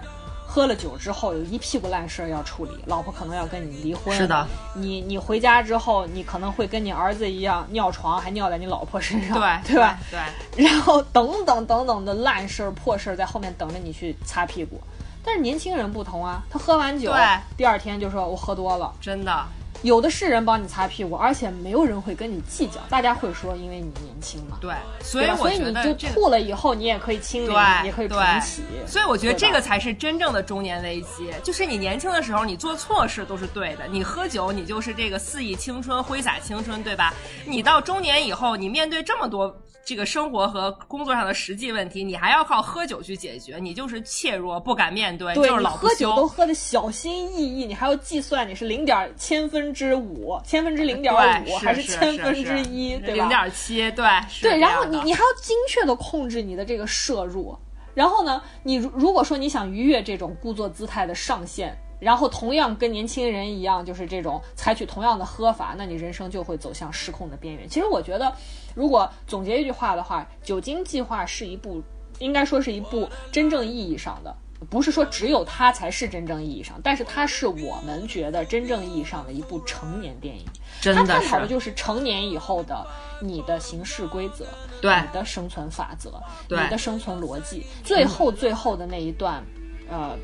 [0.54, 4.16] 喝了酒之后有一屁股烂事儿要处理，老婆可能要跟你离婚。
[4.16, 9.98] 是的，你你回家之后，你可能会跟你儿子一样尿床，还尿在你老婆身上，对对吧？
[10.12, 10.64] 对。
[10.64, 14.80] 然后等等等等的烂事儿、破事儿在后面等着你去擦屁股。
[15.24, 17.12] 但是年轻人不同啊，他喝完酒，
[17.56, 19.44] 第二天就说我喝多了，真的。
[19.84, 22.80] 有的是人帮你擦屁股，而且没有人会跟你计较。
[22.88, 24.56] 大家会说，因为你年轻嘛。
[24.58, 27.52] 对，所以所以你就吐了以后，你也可以清理，
[27.84, 28.62] 也可以重启。
[28.86, 33.86] 所以我觉得这个才是真正的中年危机，就是你年轻的时候，你做错事都是对的。
[33.86, 37.12] 你喝酒，你就是这个肆意青春、挥洒青春，对吧？
[37.44, 39.54] 你到中年以后，你面对这么多。
[39.84, 51.12] 这个生活和工作上的实际问题，你还要靠喝酒去解决，你就是怯弱，不敢面对，就是老喝酒都喝的小心翼翼，你还要计算你是零点千分之五、千分之零点
[51.46, 53.14] 五还是千分之一，对吧？
[53.14, 54.06] 零点七，对，
[54.40, 57.54] 对，然后你你还要精确的控制你的这个摄入，
[57.92, 61.76] 然后呢，你如如果说你想逾越这种故作姿态的上限。
[62.00, 67.66] 然后同样跟年轻人一样，就是这种采取同样的喝法，那你人生就会走向失控的边缘。
[67.66, 68.30] 其实我觉得，
[68.74, 71.82] 如果总结一句话的话，酒精计划是一部，
[72.18, 74.36] 应该说是一部真正意义上的，
[74.68, 80.44] 不是说只有它才是真正意义上，但是它是我们觉得真正意义上的一部成年电影。
[80.80, 82.86] 真的，它探讨的就是成年以后的
[83.22, 84.46] 你的行事规则，
[84.80, 86.12] 对，你的生存法则，
[86.48, 87.64] 对，你的生存逻辑。
[87.84, 89.42] 最后最后的那一段，
[89.88, 90.16] 呃。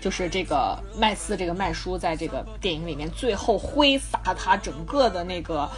[0.00, 5.70] 就是这个麦斯，这个麦叔，在这个电影里面最后挥洒他整个的那个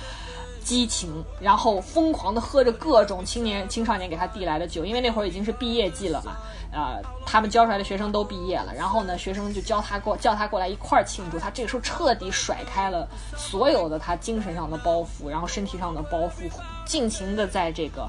[0.65, 6.33] 激情，然后疯狂的喝着各种青年青少年给他递来的酒，因为那会儿已经是毕业季了嘛，
[6.73, 13.07] 呃，他们教出来的学生都毕业了，然后呢，学生就叫他过叫他过来一块儿庆祝，他这个时候彻底甩开了
[13.37, 16.51] 所有的他精神上的包袱，然后身体上的包袱，
[16.87, 18.09] 尽情的在这个。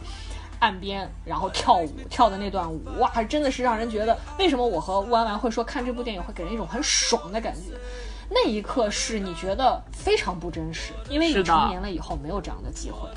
[0.59, 7.73] 岸边，然后跳舞，跳的那段舞，哇，真的是让人觉得，为什么我和弯弯会说看这部电影会给人一种很爽的感觉？
[8.29, 13.07] 那一刻是你觉得非常不真实，因为你成年了以后没有这样的机会，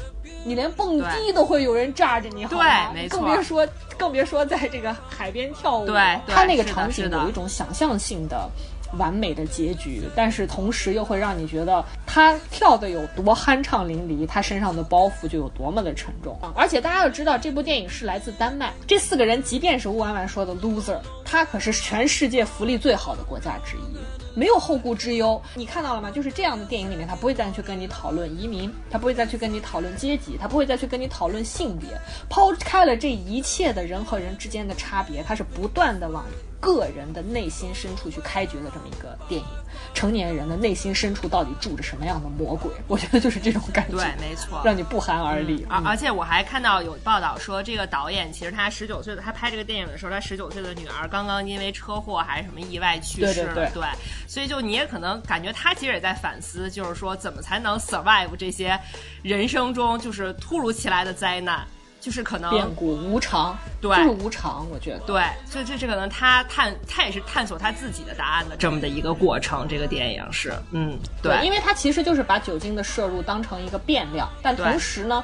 [0.45, 2.93] 你连蹦迪都会有人炸着你，好吗？
[3.09, 8.51] 更别说更别说在这个海边跳舞，对，他那个场景有一种想象性的。
[8.97, 16.39] 完美的结局，但是同时又会让你觉得他跳的有多酣畅淋漓，他身上的包袱就有多么的沉重。
[16.55, 25.41] 而且大家要知道，这部电影是来自丹麦，这四个人即便是乌婉婉说的 loser，他可是全世界福利最好的国家之一，没有后顾之忧。
[25.55, 26.11] 你看到了吗？
[26.11, 31.89] 就是这样的电影里面，他不会再去跟你讨论移民，他不会再去跟你讨论阶级，他不会再去跟你讨论性别，
[32.29, 36.25] 抛开了这一切的人和人之间的差别，他是不断的往。
[36.61, 39.47] 个人的内心深处去开掘的这么一个电影，
[39.95, 42.71] 成年人的内心深处到底住着什么样的魔鬼？
[42.87, 45.65] 我觉得就是这种感觉，对，没错，让你不寒而栗。
[45.69, 53.85] 而而且我还看到有报道说，这个导演其实他十九岁的，他拍这个电影的时候，他十九岁的女儿刚刚因为车祸还是什么意外去世，对对对，
[54.27, 58.79] 所以就你也可能感觉他其实也在反思，就是说怎么才能 survive 这些
[59.23, 61.67] 人生中就是突如其来的灾难。
[62.01, 64.67] 就是可能变故无常，对，就是无常。
[64.71, 69.67] 我觉得，对，所以这是可能他探，他也是探索他自己的答案的这么的一个过程。
[69.69, 75.23] 这个电影是，嗯，对，因为他其实就是把酒精的摄入当成一个变量，但同时呢，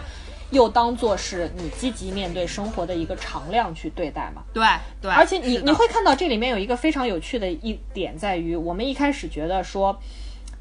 [0.51, 4.43] 又当做是你积极面对生活的一个常量去对待嘛。
[4.53, 4.67] 对
[5.01, 9.97] 对，而且你你会看到这里面有一个非常有趣的一点在于，我们一开始觉得说，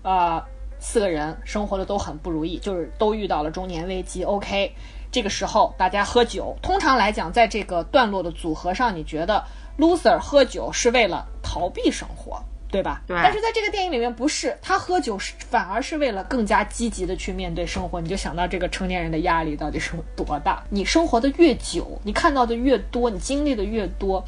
[0.03, 0.41] 呃，
[0.80, 4.24] 四个人生活的都很不如意，就是都遇到了中年危机。
[4.24, 4.72] OK。
[5.14, 9.45] 这个时候大家喝酒，通常来讲，在这个段落的组合上，你觉得
[9.78, 13.03] loser 喝酒是为了逃避生活，对吧？
[13.05, 13.16] 对。
[13.22, 18.01] 但是在这个电影里面不是，他喝酒是反而是为了更加积极的去面对生活。
[18.01, 20.64] 你就想到这个成年人的压力到底是有多大？
[20.72, 24.26] 你生活的越久，你看到的越多，你经历的越多。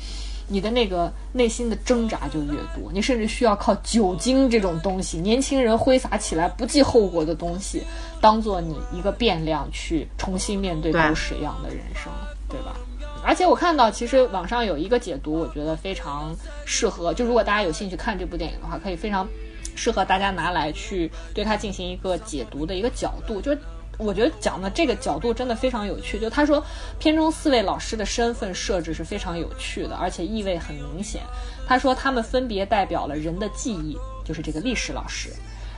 [0.48, 7.84] 你的那个内心的挣扎就越多，你甚至需要靠酒精这种东西，年轻人挥洒起来不计后果的东西，
[8.22, 12.12] 当做你一个变量去重新面对狗屎一样的人生，
[12.48, 12.76] 对吧？
[13.24, 16.36] 而且我看到，其实网上有一个解读，我觉得非常
[16.66, 17.14] 适合。
[17.14, 19.28] 就如果大家有兴趣看这部电影的话，可以非常
[19.76, 23.58] 适合大家拿来去对它进行一个解读的一个角度，就是。
[23.98, 26.20] 我觉得讲的这个角度真的非常有趣。
[26.20, 26.64] 就他说，
[27.00, 31.22] 片中四位老师的身份设置是非常有趣的，而且意味很明显。
[31.68, 35.30] 他说他们分别代表了人的记忆，就是这个历史老师；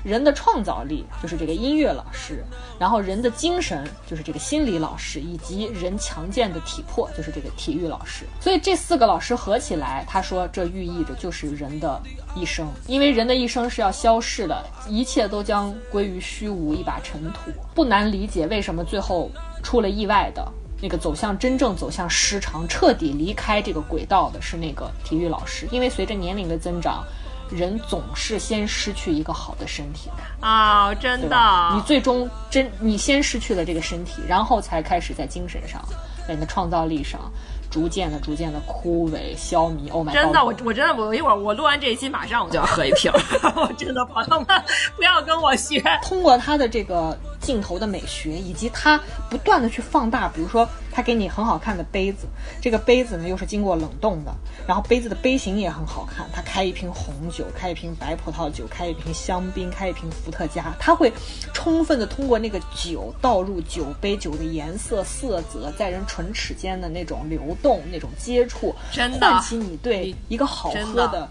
[0.04, 2.36] 人的创造力，就是这个音乐老师；
[2.80, 8.26] 然后人的精神，就是这个心理老师；以及人强健的体魄，就是这个体育老师。
[8.40, 12.02] 所以这四个老师合起来，他说这寓意着就是人的
[12.36, 17.52] 一生，因为人的一生是要消逝的，一切都将归于虚无，一把尘土。
[17.74, 19.30] 不难理解为什么最后
[19.62, 20.46] 出了意外的。
[20.80, 27.04] 那个走向真正走向失常、彻底离开这个轨道的是那个体育老师，因为随着年龄的增长，
[27.50, 35.82] 人总是先失去一个好的身体的，啊、真的？，你最终真你先失去了这个身体，然后才开始在精神上，
[36.28, 37.32] 在你的创造力上，
[37.70, 39.92] 逐渐的、逐渐的枯萎、消弭。
[39.92, 40.14] Oh my god！
[40.14, 43.12] 真的，我我真的我一会儿我录完这一期，马上我就要喝一瓶。
[43.56, 44.64] 我真的，朋友们
[44.96, 45.82] 不要跟我学。
[46.04, 50.68] 通过他的这个镜头的美学，以及他不断的去放大，比如说
[50.98, 52.26] 他给你很好看的杯子，
[52.60, 54.36] 这个杯子呢又是经过冷冻的，
[54.66, 56.28] 然后杯子的杯型也很好看。
[56.34, 61.14] 他开一瓶红酒，开一瓶白葡萄酒，开一瓶香槟，开一瓶伏特加，他会
[61.54, 71.30] 充分的通过那个酒倒入酒杯，酒的颜色、色泽，在人唇齿间的那种流动、那种接触，真的唤起你对一个好喝的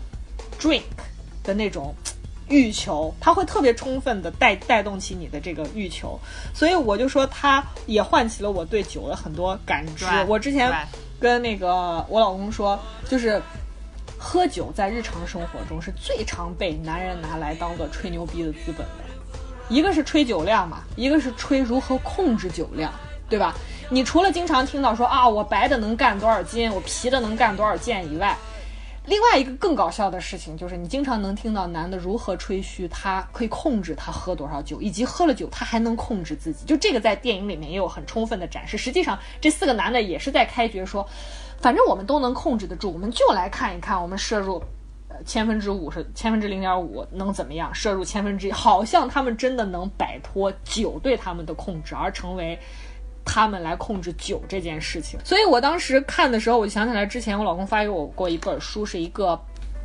[0.61, 0.83] drink
[1.43, 1.93] 的那种
[2.49, 6.19] 欲求，它会特别充分的带带动起你的这个欲求，
[6.55, 10.05] 所以我就说它也唤起了我对酒的很多感知。
[10.27, 10.73] 我之前
[11.21, 12.79] 跟那个我老公说，
[13.09, 13.43] 就是。
[14.19, 19.05] 喝酒在日常生活中是最常被男人拿来当做吹牛逼的资本的，
[19.69, 22.91] 一个是吹酒量嘛，一个是吹如何控制酒量，
[23.29, 23.55] 对吧？
[23.91, 28.35] 你除了经常听到说啊，我白的能干多少斤，我啤的能干多少件以外，
[29.07, 36.67] 另外一个更搞笑的事情就是，你经常能听到男的如何吹嘘他可以控制他喝多少酒，以及喝了酒他还能控制自己。
[36.67, 38.77] 就这个在电影里面也有很充分的展示。
[38.77, 41.07] 实际上，这四个男的也是在开局说，
[41.61, 44.63] 反正我们都能控制得住，我们就来看一看我们摄入。
[45.09, 47.73] 呃，千分之五是千分之零点五能怎么样？
[47.73, 52.59] 摄入千分之一，好像他们真的能摆脱酒对他们的控制，而成为
[53.27, 55.21] 他们来控制酒这件事情。
[55.23, 59.39] 所以我当时看的时候，我就想起来之前我老公发给我过一本书，是一个。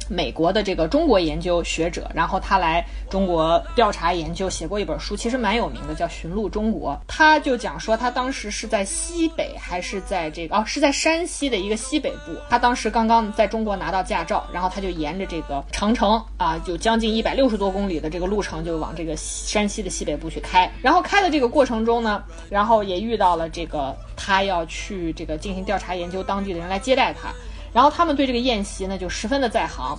[0.09, 6.91] 美国的这个中国研究学者，然后他来中国调查研究，写过一本书，其实蛮有名的，叫《寻路中国》。
[7.07, 12.35] 他就讲说，他当时是在西北，还是在这个哦，是在山西的一个西北部。
[12.49, 20.69] 他当时刚刚在中国拿到驾照，然后他就沿着这个长城啊，就将近一百六十多公里的这个路程，就往这个山西的西北部去开。
[20.81, 27.29] 然后开的这个过程中呢，然后也遇到了这个他要去这个进行调查研究，当地的人来接待他。
[27.73, 29.97] 然后他们对这个宴席呢就十分的在行，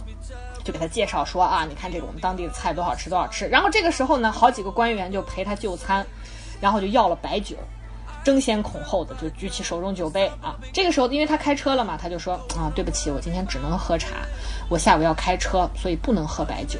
[0.62, 3.46] 就给他介绍说啊，你看这个我们当地的菜多好吃多好吃。
[3.46, 6.06] 然后这个时候呢，好几个官员就陪他就餐，
[6.60, 7.56] 然后就要了白酒，
[8.22, 10.54] 争先恐后的就举起手中酒杯啊。
[10.72, 14.08] 这个时候因为他开车了嘛，他就说啊，对不起，我今天只能喝茶，
[14.68, 16.78] 我下午要开车，所以不能喝白酒。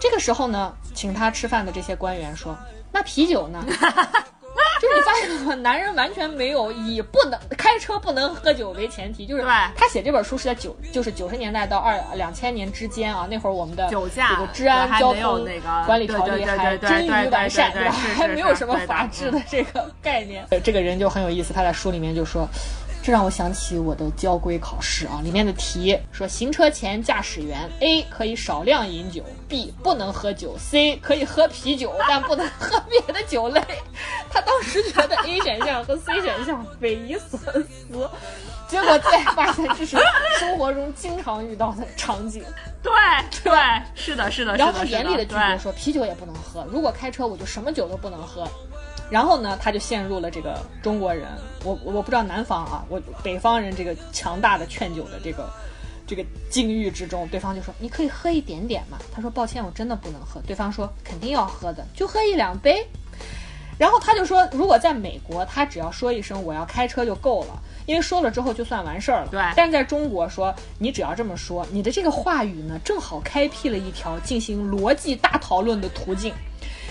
[0.00, 2.56] 这个时候呢，请他吃饭的这些官员说，
[2.92, 3.64] 那啤酒呢？
[4.80, 5.54] 就是你发现了吗？
[5.56, 15.46] 男人完全没有以不能开车不能喝酒为前提，就是他写这本书是在九就是九十年代到二两千年之间啊，那会儿我们的酒驾这个治安交通
[15.86, 17.72] 管理条例还对臻于完善，
[18.16, 20.46] 还没有什么法治的这个概念。
[20.50, 22.48] 呃 这个人就很有意思，他在书里面就说。
[23.06, 33.62] 这让我想起我的交规考试啊，里面的题说，行车前驾驶员 A 可以少量饮酒，B 不能喝酒，C 可以喝啤酒，但不能喝别的酒类。
[34.28, 38.10] 他当时觉得 A 选项和 C 选项匪夷所思，
[38.68, 39.96] 结果再发现这是
[40.38, 42.42] 生活中经常遇到的场景。
[42.82, 42.92] 对
[43.42, 43.52] 对，
[43.94, 48.48] 是的，是的，然后，他严厉的拒绝说，啤酒也不能喝，如果开车我就什么酒都不能喝。
[49.08, 51.28] 然后呢，他就陷入了这个中国人，
[51.62, 55.48] 我我我不知道南方啊，我北方人这个强大的劝酒的这个
[56.06, 58.98] 这个境遇之中，对方就说你可以喝一点点嘛。
[59.14, 60.40] 他说抱歉，我真的不能喝。
[60.46, 62.84] 对方说肯定要喝的，就喝一两杯。
[63.78, 69.28] 然后他就说，如果在美国，他只要说一声我要开车就够了，因为说了之后就算完事儿了。
[69.30, 76.34] 对但是在中国说，你只要这么说，你的这个话语呢，正好开辟了一条进行逻辑大讨论的途径，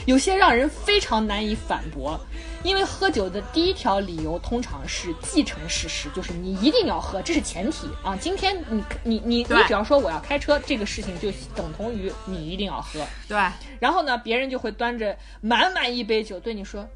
[0.05, 2.19] 有些让人非常难以反驳。
[2.63, 8.17] 因为喝酒的第一条理由通常是既成事实，就是你一定要喝，这是前提啊。
[8.19, 13.05] 今天你你你你只要说我要开车，这个事情就等同于你一定要喝。
[13.27, 13.37] 对，
[13.79, 16.87] 然后呢，别人就会端着满满一杯酒对你说：“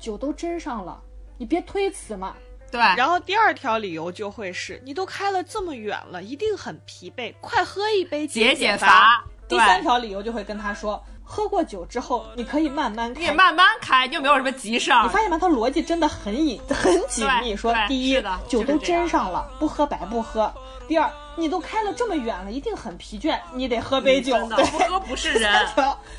[0.00, 0.98] 酒都斟上了，
[1.36, 2.34] 你别推辞嘛。
[2.70, 9.24] 对，然后第二条理由就会是你都开了这么远了，一定很疲惫，快喝一杯解解乏。
[9.48, 13.20] 第三条理由就会跟他说，喝过酒之后你可以慢慢开。
[13.22, 15.02] 你慢慢开，你就没有什么急事儿。
[15.02, 15.38] 你发现吗？
[15.40, 17.56] 他逻辑真的很隐很紧密。
[17.56, 20.52] 说第一酒都斟上了，不喝白不喝。
[20.86, 24.32] 第二，你都开了这么远了，一定很疲倦，你得喝杯酒。
[24.34, 25.52] 真的对，不喝不是 人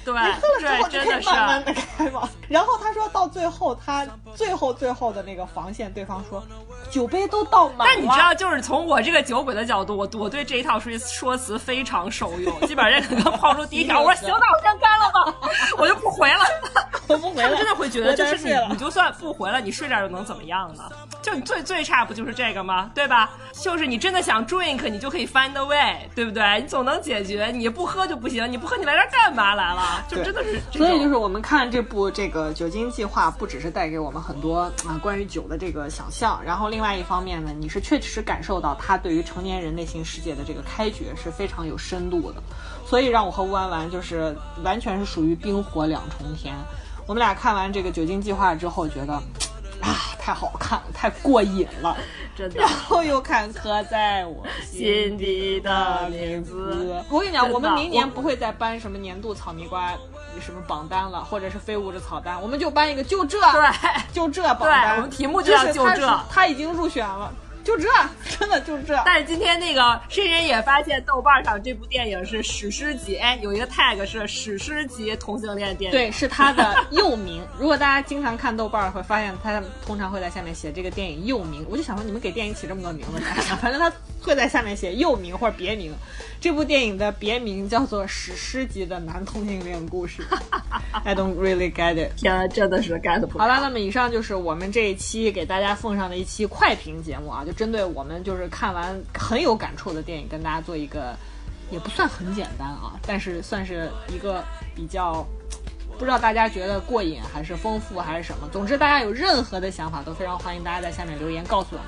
[0.05, 2.27] 对你喝了之后对就可以慢慢的开嘛。
[2.47, 6.43] 然后他说到最后，他最后最后的那个防线，对方说
[6.89, 7.85] 酒杯都倒满了。
[7.87, 12.59] 但你知道，就是从我这个酒鬼的角度，我我对这一套说说辞非常受用。
[12.61, 16.39] 基本上这个抛出第一条， 我说行，那我先干了吧，我就不回了。
[17.07, 20.83] 我不回了，他们真的会觉得，就是你你就算不回了，你睡这儿又能怎么样呢？
[21.21, 22.89] 就你最最差不就是这个吗？
[22.93, 23.31] 对吧？
[23.51, 26.61] 就是你真的想 drink，你就可以 find a way，对不对？
[26.61, 27.47] 你总能解决。
[27.47, 30.05] 你不喝就不行，你不喝你来这儿干嘛来了？
[30.07, 42.41] 就真的是所以就是我们看这部这个酒精计划，不只是带给我们很多啊关于酒的这个想象，然后另外一方面呢，你是确实感受到他对于成年人内心世界的这个开掘是非常有深度的，
[42.85, 46.55] 所以让我和吴婉婉就是完全是属于冰火两重天。
[47.07, 49.19] 我们俩看完这个酒精计划之后，觉得
[49.81, 51.95] 啊太好看了，太过瘾了，
[52.35, 57.03] 真的然后又看刻在我心底的名字。
[57.09, 59.91] 我跟你讲，我们明年不会再颁什么年度草莓瓜
[60.39, 64.95] 什么榜单了，或者是非物质草单，我们就颁一个就这，对就这榜单。
[64.97, 67.31] 我们题目就就是叫就这他已经入选了，
[67.69, 67.87] 就这，
[68.39, 68.99] 真的就这。
[69.05, 75.97] 但是今天那个深深也发现豆瓣上这部电影是史诗级，哎，有一个 tag 是史诗级同性恋电影。
[75.97, 77.43] 对，是他的幼名。
[77.59, 81.63] 如果大家经常看豆瓣儿，会发现他通常会在下面写这个电影幼名。
[81.69, 83.55] 我就想说，你们给电影起这么多名字干啥？
[83.61, 83.91] 反正他
[84.23, 85.93] 会在下面写幼名或者别名。
[86.41, 90.23] 这部电影的别名叫做史诗级的男同性恋故事。
[91.03, 92.15] I don't really get it。
[92.15, 93.43] 天啊，真的是 get 不了。
[93.43, 101.13] 好了，那么以上就是我们这一期给大家奉上的一期快评节目啊，就针对我们就是看完很有感触的电影，跟大家做一个
[101.69, 104.41] 也不算很简单啊，但是算是一个
[104.73, 105.27] 比较。
[105.97, 108.47] 不知道大家觉得过瘾还是丰富还是什么？
[108.53, 111.87] 总之，大家有任何的想法都非常欢迎大家在下面留言告诉我们。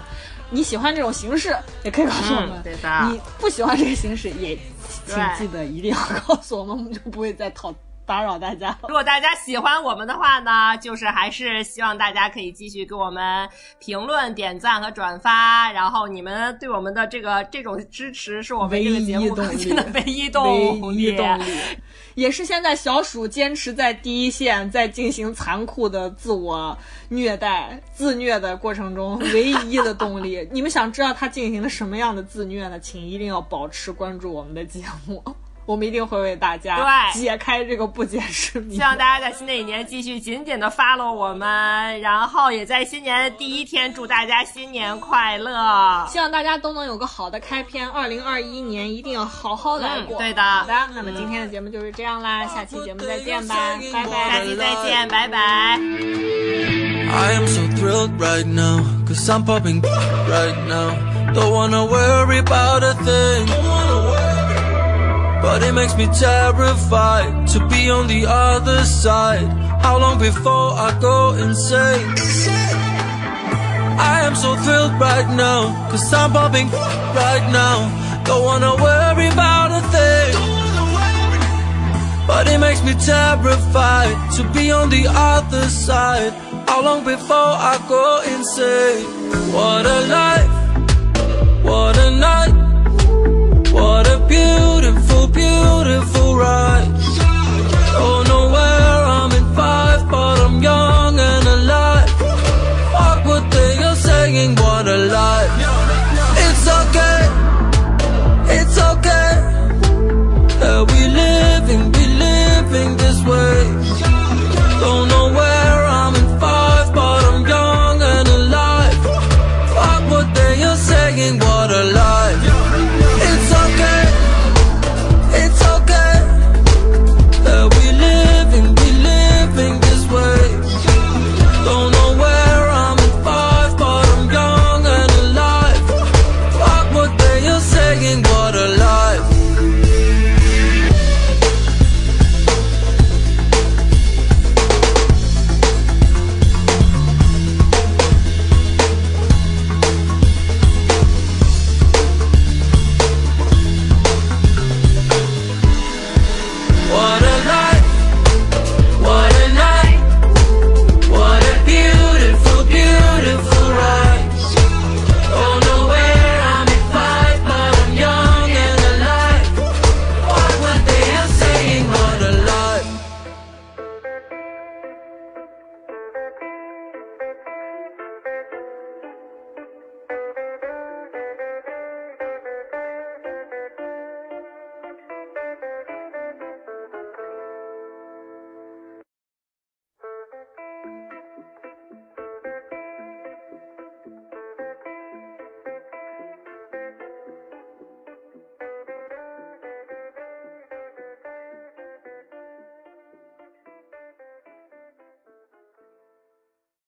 [0.50, 1.56] 你喜欢这种形式，
[1.86, 4.60] 也可以告诉我们；嗯对的你不喜欢这个形式，也
[5.06, 5.98] 请记得一定要
[6.28, 7.74] 告诉我们，我们就不会再讨
[8.06, 8.78] 打扰大家。
[8.84, 13.48] 如果大家喜欢我们的话呢，就是还是希望大家可以继续给我们
[13.80, 15.72] 评论、点赞和转发。
[15.72, 21.46] 然后你们对我们的这个这种支持，是我们这个节目更新的唯一唯动一动力，
[22.16, 26.78] 也是现在小鼠坚持在第一线，在进行残酷的自我
[27.10, 30.48] 虐待、自虐的过程中唯一的动力。
[30.52, 32.80] 你们想知道他进行了什么样的自虐呢？
[32.80, 35.24] 请一定要保持关注我们的节目，
[35.66, 38.76] 我们一定会为大家对解开这个不解之谜。
[38.76, 46.06] 希望大家在新的一年继续紧紧的 follow 我们，然后也在新年的第一天祝大家新年快乐。
[46.10, 50.18] 希望大家都能有个好的开篇，二零二一年一定要好好来过。
[50.18, 53.56] 嗯对的好的，那么今天的节目就是这样啦，下期节目再见吧，
[53.94, 54.30] 拜拜。
[54.30, 55.80] 下期再见，拜拜。
[57.14, 60.96] I am so thrilled right now, cause I'm popping right now.
[61.34, 64.31] Don't wanna worry about a thing.
[65.42, 69.48] But it makes me terrified to be on the other side.
[69.82, 72.16] How long before I go insane?
[73.98, 77.78] I am so thrilled right now, cause I'm popping right now.
[78.24, 80.34] Don't wanna worry about a thing.
[82.28, 86.34] But it makes me terrified to be on the other side.
[86.68, 89.06] How long before I go insane?
[89.52, 90.54] What a life,
[91.64, 92.56] what a night,
[93.74, 94.71] what a beautiful,
[95.34, 97.01] beautiful ride.